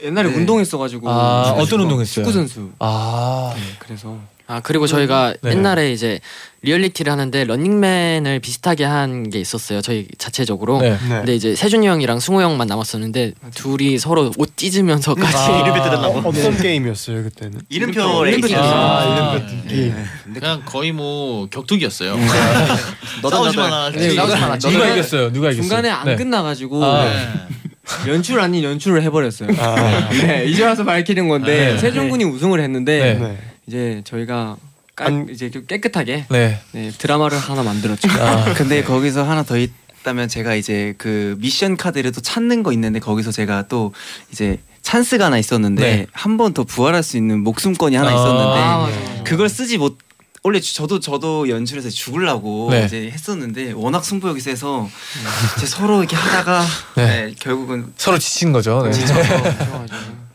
옛날에 0.03 0.29
네. 0.29 0.35
운동했어가지고 0.35 1.07
아, 1.09 1.53
어떤 1.55 1.81
운동했어요? 1.81 2.25
축구 2.25 2.31
선수. 2.31 2.71
아, 2.79 3.53
그래서 3.77 4.17
아 4.47 4.59
그리고 4.61 4.87
저희가 4.87 5.35
네. 5.43 5.51
옛날에 5.51 5.91
이제 5.91 6.19
리얼리티를 6.67 7.11
하는데 7.11 7.43
런닝맨을 7.45 8.39
비슷하게 8.39 8.83
한 8.83 9.29
게 9.31 9.39
있었어요. 9.39 9.81
저희 9.81 10.05
자체적으로. 10.17 10.79
네. 10.81 10.91
네. 10.91 10.97
근데 11.09 11.35
이제 11.35 11.55
세준이 11.55 11.87
형이랑 11.87 12.19
승우 12.19 12.41
형만 12.41 12.67
남았었는데 12.67 13.33
둘이 13.55 13.97
서로 13.97 14.31
옷 14.37 14.55
찢으면서까지 14.57 15.35
아, 15.37 15.59
이름표 15.61 15.83
뜯었나고? 15.83 16.29
어떤 16.29 16.57
게임이었어요 16.57 17.23
그때는? 17.23 17.59
이름표 17.69 18.23
레이스. 18.25 18.53
아, 18.55 19.33
이름표 19.37 19.47
뜯기. 19.67 19.93
그냥 20.33 20.61
거의 20.65 20.91
뭐 20.91 21.47
격투기였어요. 21.49 22.15
너다 23.23 23.37
싸우지 23.37 23.57
너다. 23.57 23.69
마라. 23.69 23.91
네, 23.91 24.09
싸우지 24.13 24.35
마라. 24.35 24.57
누가 24.57 24.87
이겼어요? 24.87 25.31
누가 25.33 25.47
이겼어요? 25.51 25.61
중간에 25.61 25.89
안 25.89 26.05
네. 26.05 26.15
끝나가지고 26.15 26.83
아. 26.83 27.03
네. 27.05 27.29
연출 28.11 28.39
아닌 28.39 28.63
연출을 28.63 29.01
해버렸어요. 29.03 29.49
아. 29.57 30.09
네, 30.11 30.45
이제 30.45 30.63
와서 30.65 30.83
밝히는 30.83 31.27
건데 31.29 31.73
네. 31.73 31.77
세준 31.77 32.09
군이 32.09 32.23
우승을 32.25 32.59
했는데 32.59 32.99
네. 32.99 33.13
네. 33.27 33.37
이제 33.67 34.01
저희가 34.05 34.57
깔, 34.97 35.07
안- 35.07 35.27
이제 35.31 35.49
좀 35.51 35.65
깨끗하게 35.65 36.25
네. 36.29 36.59
네, 36.71 36.91
드라마를 36.97 37.37
하나 37.37 37.61
만들었죠. 37.63 38.09
아, 38.19 38.53
근데 38.57 38.83
거기서 38.83 39.23
하나 39.23 39.43
더 39.43 39.55
있다면 39.57 40.27
제가 40.27 40.55
이제 40.55 40.95
그 40.97 41.35
미션 41.39 41.77
카드를 41.77 42.11
또 42.11 42.19
찾는 42.19 42.63
거 42.63 42.73
있는데 42.73 42.99
거기서 42.99 43.31
제가 43.31 43.67
또 43.69 43.93
이제 44.31 44.59
찬스가 44.81 45.25
하나 45.27 45.37
있었는데 45.37 45.81
네. 45.81 46.07
한번 46.13 46.53
더 46.53 46.63
부활할 46.63 47.03
수 47.03 47.15
있는 47.15 47.43
목숨권이 47.43 47.95
하나 47.95 48.09
아, 48.09 48.13
있었는데 48.13 48.59
아, 48.59 48.77
맞아. 48.79 49.23
그걸 49.23 49.49
쓰지 49.49 49.77
못 49.77 49.99
원래 50.43 50.59
주- 50.61 50.73
저도 50.75 50.99
저도 50.99 51.47
연출해서 51.49 51.89
죽으려고 51.89 52.69
네. 52.71 52.85
이제 52.85 53.11
했었는데 53.13 53.73
워낙 53.73 54.03
승부욕이 54.03 54.39
세서 54.39 54.89
이제 55.57 55.65
서로 55.67 55.99
이렇게 55.99 56.15
하다가 56.15 56.65
네. 56.95 57.05
네, 57.05 57.35
결국은 57.39 57.93
서로 57.97 58.17
지친 58.17 58.51
거죠. 58.51 58.81
네. 58.83 58.91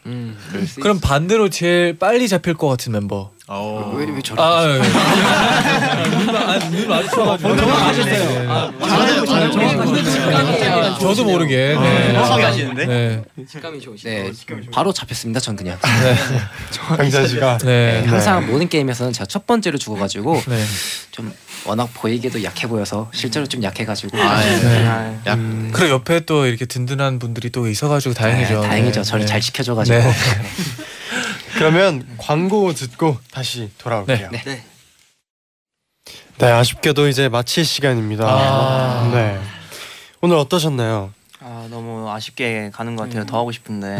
음. 0.06 0.36
그럼 0.80 0.98
반대로 1.00 1.48
제일 1.48 1.98
빨리 1.98 2.28
잡힐 2.28 2.54
것 2.54 2.68
같은 2.68 2.92
멤버. 2.92 3.30
어. 3.48 3.92
왜, 3.96 4.06
왜 4.06 4.22
저래? 4.22 4.40
아, 4.42 4.64
예. 4.66 4.80
아, 6.62 6.70
눈 6.70 6.88
마주쳐가지고. 6.88 7.54
맞았어요. 7.54 8.72
맞아요. 8.78 9.50
직감이 9.50 11.00
저도 11.00 11.24
모르게. 11.24 11.76
네. 11.78 12.12
정확하게 12.12 12.44
아시는데? 12.44 12.86
네. 12.86 13.22
직감이 13.46 13.80
좋으시죠. 13.80 14.08
네, 14.08 14.32
바로 14.70 14.92
잡혔습니다. 14.92 15.40
전 15.40 15.56
그냥. 15.56 15.78
강자 16.96 17.26
씨가 17.26 17.58
네. 17.58 18.04
항상 18.06 18.46
모든 18.46 18.68
게임에서는 18.68 19.12
제가 19.12 19.26
첫 19.26 19.46
번째로 19.46 19.78
죽어가지고 19.78 20.42
네. 20.46 20.64
좀 21.10 21.32
워낙 21.64 21.88
보이기도 21.94 22.42
약해 22.44 22.66
보여서 22.66 23.10
실제로 23.12 23.46
좀 23.46 23.62
약해가지고. 23.62 24.18
아, 24.18 24.44
예. 24.44 24.56
네. 24.56 24.84
야, 24.86 25.36
그리고 25.72 25.88
옆에 25.90 26.20
또 26.20 26.46
이렇게 26.46 26.64
든든한 26.66 27.18
분들이 27.18 27.50
또 27.50 27.68
있어가지고 27.68 28.14
다행이죠. 28.14 28.60
네, 28.62 28.68
다행이죠. 28.68 29.02
네. 29.02 29.08
저를 29.08 29.24
네. 29.24 29.26
잘 29.26 29.40
지켜줘가지고. 29.40 29.98
네. 29.98 30.12
그러면 31.54 32.06
광고 32.18 32.72
듣고 32.72 33.18
다시 33.30 33.70
돌아올게요. 33.78 34.30
네. 34.32 34.64
네. 36.38 36.46
네, 36.46 36.52
아쉽게도 36.52 37.08
이제 37.08 37.28
마칠 37.28 37.64
시간입니다. 37.64 38.24
아. 38.26 39.10
네. 39.12 39.38
오늘 40.20 40.36
어떠셨나요? 40.36 41.12
아 41.44 41.66
너무 41.70 42.08
아쉽게 42.08 42.70
가는 42.72 42.94
것 42.94 43.04
같아요. 43.08 43.26
더 43.26 43.38
하고 43.38 43.50
싶은데. 43.50 43.98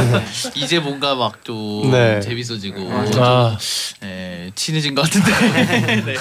이제 0.54 0.78
뭔가 0.78 1.14
막좀 1.14 1.90
네. 1.90 2.20
재밌어지고 2.20 2.90
아, 3.18 3.56
예, 4.02 4.50
친해진 4.54 4.94
것 4.94 5.02
같은데. 5.02 6.02
네. 6.04 6.14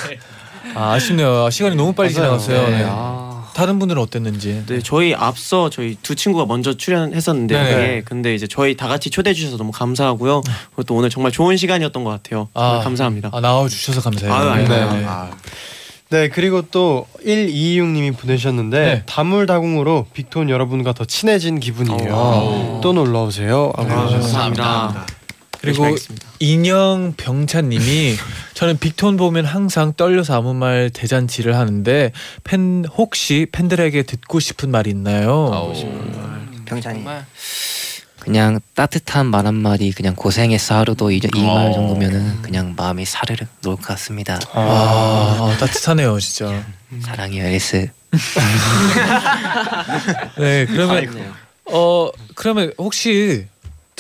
아, 0.74 0.94
아쉽네요. 0.94 1.50
시간이 1.50 1.76
너무 1.76 1.94
빨리 1.94 2.14
맞아요. 2.14 2.38
지나갔어요. 2.38 2.70
네. 2.70 2.78
네. 2.78 2.86
아. 2.88 3.21
다른 3.54 3.80
분들은 3.80 4.02
어땠는지. 4.02 4.64
네, 4.68 4.80
저희 4.82 5.14
앞서 5.14 5.70
저희 5.70 5.96
두 6.02 6.16
친구가 6.16 6.46
먼저 6.46 6.74
출연했었는데 6.76 7.56
네네. 7.56 7.76
네. 7.76 8.02
근데 8.04 8.34
이제 8.34 8.48
저희 8.48 8.76
다 8.76 8.88
같이 8.88 9.10
초대해 9.10 9.34
주셔서 9.34 9.58
너무 9.58 9.72
감사하고요. 9.72 10.42
그리고 10.42 10.84
또 10.84 10.96
오늘 10.96 11.10
정말 11.10 11.32
좋은 11.32 11.58
시간이었던 11.58 12.04
것 12.04 12.10
같아요. 12.10 12.50
아, 12.54 12.82
감사합니다. 12.84 13.30
아, 13.34 13.42
나와 13.42 13.68
주셔서 13.68 14.02
감사해요. 14.02 14.34
아유, 14.34 14.50
아닙니다. 14.50 14.94
네. 14.94 15.06
아, 15.06 15.32
네, 16.10 16.28
그리고 16.28 16.62
또 16.62 17.08
1226님이 17.26 18.18
보내셨는데 18.18 18.80
네. 18.80 19.04
다물다궁으로 19.06 20.08
빅톤 20.14 20.50
여러분과 20.50 20.94
더 20.94 21.06
친해진 21.06 21.60
기분이에요. 21.60 22.14
오. 22.14 22.82
또 22.84 22.92
놀러 22.92 23.24
오세요. 23.24 23.72
아, 23.78 23.84
보내주셨어요. 23.84 24.22
감사합니다. 24.22 25.06
그리고. 25.62 25.96
인형 26.40 27.14
병찬님이 27.16 28.16
저는 28.56 28.80
빅톤 28.80 29.18
보면 29.18 29.46
항상 29.46 29.94
떨려서 29.96 30.36
아무 30.36 30.54
말 30.54 30.90
대잔치를 30.90 31.56
하는데 31.56 32.12
팬 32.44 32.84
혹시 32.98 33.48
팬들에게 33.52 34.04
듣고 34.04 34.40
싶은 34.40 34.72
말이 34.72 34.90
있나요? 34.90 35.74
병찬이. 36.66 37.06
그냥 38.20 38.60
따뜻한 38.76 39.26
말 39.28 39.48
한마디 39.48 39.92
그냥 39.92 40.16
고생했어 40.16 40.76
하루도 40.78 41.10
이말 41.12 41.70
어. 41.70 41.74
정도면은 41.74 42.42
그냥 42.44 42.74
마음이 42.78 43.04
사르르 43.06 43.46
놓을 43.64 43.78
것 43.78 43.84
같습니다. 43.84 44.40
아, 44.54 44.60
아, 44.60 45.58
따뜻하네요, 45.60 46.20
진짜. 46.20 46.64
사랑해요 47.02 47.46
에스. 47.46 47.90
네, 50.38 50.66
그러면 50.68 51.34
어 51.66 52.10
그러면 52.36 52.74
혹시 52.78 53.48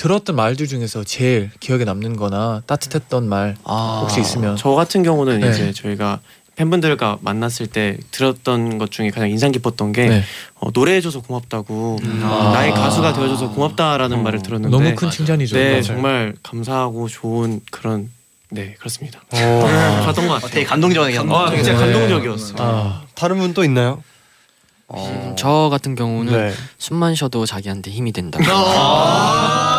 들었던 0.02 0.36
말들 0.36 0.66
중에서 0.66 1.04
제일 1.04 1.52
기억에 1.60 1.84
남는 1.84 2.16
거나 2.16 2.64
따뜻했던 2.66 3.30
말 3.30 3.56
아. 3.64 4.00
혹시 4.02 4.20
있으면 4.20 4.58
저 4.58 4.72
같은 4.72 5.04
경우는 5.04 5.42
네. 5.42 5.52
이제 5.52 5.72
저희가 5.72 6.22
팬분들과 6.56 7.20
만났을 7.22 7.68
때 7.68 7.98
들었던 8.10 8.80
것 8.80 8.90
중에 8.90 9.12
가장 9.12 9.30
인상 9.30 9.52
깊었던 9.52 9.92
게 9.92 10.08
네. 10.10 10.24
어, 10.56 10.70
노래해줘서 10.74 11.22
고맙다고 11.22 12.00
아. 12.24 12.52
나의 12.52 12.72
가수가 12.72 13.14
되어줘서 13.14 13.52
고맙다라는 13.52 14.24
말을 14.24 14.42
들었는데 14.42 14.76
너무 14.76 14.96
큰 14.96 15.12
칭찬이죠. 15.12 15.56
네 15.56 15.70
맞아요. 15.70 15.84
정말 15.84 16.34
감사하고 16.42 17.08
좋은 17.08 17.62
그런 17.70 18.10
네 18.50 18.74
그렇습니다. 18.80 19.20
오. 19.32 19.36
좋았던 20.04 20.28
것 20.28 20.32
어, 20.32 20.34
같아요. 20.38 20.50
되게 20.52 20.66
감동적이었네요. 20.66 21.36
아, 21.38 21.52
진짜 21.56 21.74
네. 21.74 21.78
감동적이었어요. 21.78 22.56
아, 22.58 23.04
다른 23.14 23.38
분 23.38 23.54
또 23.54 23.64
있나요? 23.64 24.02
음, 24.94 25.36
저 25.38 25.70
같은 25.72 25.96
경우는 25.96 26.34
네. 26.34 26.54
숨만 26.80 27.16
쉬어도 27.16 27.46
자기한테 27.46 27.92
힘이 27.92 28.12
된다. 28.12 28.40
아, 28.50 29.71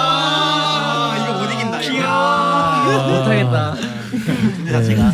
못하겠다. 2.98 3.76
자체가 4.70 5.12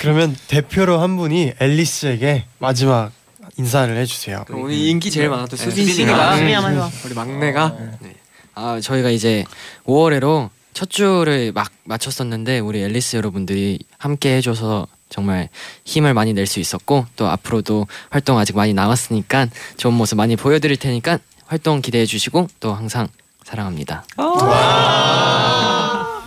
그러면 0.00 0.36
대표로 0.48 1.00
한 1.00 1.16
분이 1.16 1.52
앨리스에게 1.58 2.44
마지막 2.58 3.10
인사를 3.56 3.94
해주세요. 3.96 4.44
그럼 4.46 4.62
오늘 4.62 4.74
인기 4.74 5.10
제일 5.10 5.28
많았던 5.28 5.58
수진 5.58 5.86
수진이가. 5.86 6.36
씨가 6.36 6.56
한번 6.56 6.72
해봐. 6.74 6.90
우리 7.04 7.14
막내가 7.14 7.76
네. 8.00 8.14
아 8.54 8.80
저희가 8.80 9.10
이제 9.10 9.44
5월에로 9.86 10.50
첫 10.74 10.88
주를 10.90 11.52
막 11.52 11.70
마쳤었는데 11.84 12.58
우리 12.60 12.82
앨리스 12.82 13.16
여러분들이 13.16 13.78
함께 13.98 14.36
해줘서 14.36 14.86
정말 15.10 15.50
힘을 15.84 16.14
많이 16.14 16.32
낼 16.32 16.46
수 16.46 16.60
있었고 16.60 17.04
또 17.16 17.28
앞으로도 17.28 17.86
활동 18.08 18.38
아직 18.38 18.56
많이 18.56 18.72
남았으니까 18.72 19.48
좋은 19.76 19.92
모습 19.94 20.16
많이 20.16 20.36
보여드릴 20.36 20.78
테니까 20.78 21.18
활동 21.46 21.82
기대해 21.82 22.06
주시고 22.06 22.48
또 22.60 22.72
항상 22.72 23.08
사랑합니다. 23.44 24.04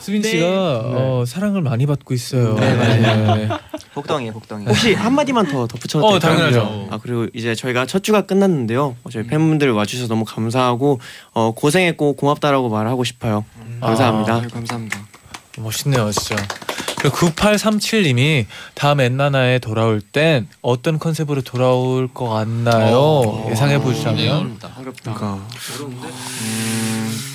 수빈 0.06 0.22
씨가 0.22 0.46
어, 0.48 1.24
사랑을 1.26 1.64
많이 1.64 1.88
받고 1.88 2.14
있어요. 2.14 2.54
네, 2.54 2.76
맞아요. 2.76 3.60
복덩이에요, 3.96 4.34
복덩이. 4.34 4.66
혹시 4.68 4.94
한 4.94 5.16
마디만 5.16 5.48
더 5.48 5.66
덧붙여도 5.66 6.06
어, 6.06 6.12
될까요? 6.20 6.38
당연하죠. 6.38 6.88
아 6.92 7.00
그리고 7.02 7.26
이제 7.34 7.56
저희가 7.56 7.88
첫 7.88 8.04
주가 8.04 8.22
끝났는데요. 8.22 8.96
어, 9.04 9.10
저희 9.10 9.26
팬분들 9.26 9.72
와주셔서 9.72 10.08
너무 10.08 10.24
감사하고 10.24 11.00
어, 11.34 11.54
고생했고 11.56 12.18
고맙다라고 12.18 12.70
말하고 12.70 13.04
싶어요. 13.04 13.46
감사합니다. 13.82 14.36
아유, 14.36 14.48
감사합니다. 14.48 15.00
멋있네요, 15.58 16.12
진짜. 16.12 16.36
9837님이 17.10 18.46
다음 18.74 19.00
엔나나에 19.02 19.60
돌아올 19.60 20.02
땐 20.02 20.48
어떤 20.62 21.00
컨셉으로 21.00 21.42
돌아올 21.42 22.08
것 22.14 22.28
같나요? 22.30 23.46
예상해 23.50 23.80
보시자면. 23.80 24.58
그러니까 24.60 25.40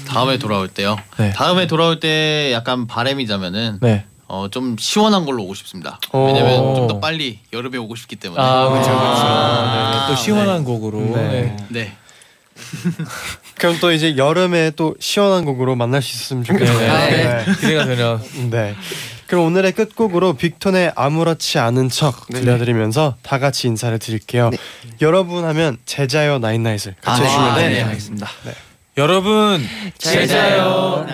다음에 0.06 0.38
돌아올 0.38 0.68
때요. 0.68 0.96
네. 1.18 1.32
다음에 1.32 1.66
돌아올 1.66 2.00
때 2.00 2.50
약간 2.52 2.86
바램이자면은 2.86 3.78
네. 3.80 4.04
어, 4.26 4.48
좀 4.50 4.76
시원한 4.78 5.24
걸로 5.24 5.42
오고 5.44 5.54
싶습니다. 5.54 5.98
오. 6.12 6.26
왜냐면 6.26 6.74
좀 6.76 6.86
더 6.88 7.00
빨리 7.00 7.38
여름에 7.52 7.78
오고 7.78 7.94
싶기 7.96 8.16
때문에. 8.16 8.40
아, 8.42 8.68
그렇죠, 8.68 8.90
아, 8.92 10.06
그렇죠. 10.06 10.06
또 10.08 10.22
시원한 10.22 10.64
곡으로. 10.64 11.00
네. 11.00 11.12
네. 11.14 11.56
네. 11.68 11.92
그럼 13.58 13.78
또 13.80 13.90
이제 13.92 14.16
여름에 14.16 14.72
또 14.76 14.94
시원한 15.00 15.44
곡으로 15.44 15.76
만날 15.76 16.02
수 16.02 16.14
있으면 16.14 16.44
좋겠네요. 16.44 16.78
네. 16.78 17.44
기대가 17.60 17.84
되네요. 17.86 18.20
네. 18.50 18.74
그럼 19.30 19.44
오늘의 19.44 19.70
끝곡으로 19.72 20.32
빅톤의 20.32 20.90
아무렇지 20.96 21.60
않은 21.60 21.88
척 21.88 22.26
네. 22.30 22.40
들려드리면서 22.40 23.14
다 23.22 23.38
같이 23.38 23.68
인사를 23.68 23.96
드릴게요. 24.00 24.50
여러분 25.00 25.44
하면 25.44 25.78
제자요 25.86 26.40
나인나잇을 26.40 26.96
같이 27.00 27.22
아, 27.22 27.24
해주시면 27.24 27.54
네. 27.54 27.68
네, 27.68 27.82
알겠습니다. 27.82 28.28
여러분, 28.96 29.64
제자요, 29.98 31.06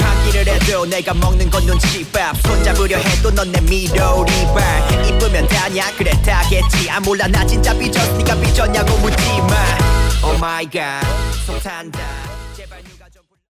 하기를 0.00 0.52
해도 0.52 0.84
내가 0.86 1.14
먹는 1.14 1.48
건 1.48 1.64
눈치밥 1.64 2.36
손잡으려 2.42 2.98
해도 2.98 3.30
넌 3.30 3.52
내 3.52 3.60
미로리발 3.60 5.06
이쁘면 5.06 5.46
다냐 5.46 5.94
그래 5.96 6.10
다겠지 6.22 6.90
아 6.90 6.98
몰라 7.00 7.28
나 7.28 7.46
진짜 7.46 7.72
삐졌으니까 7.72 8.34
삐졌냐고 8.40 8.96
묻지마 8.98 9.99
Oh 10.23 10.37
my 10.39 10.65
god 10.65 11.05
속 11.45 11.59
탄다 11.61 12.28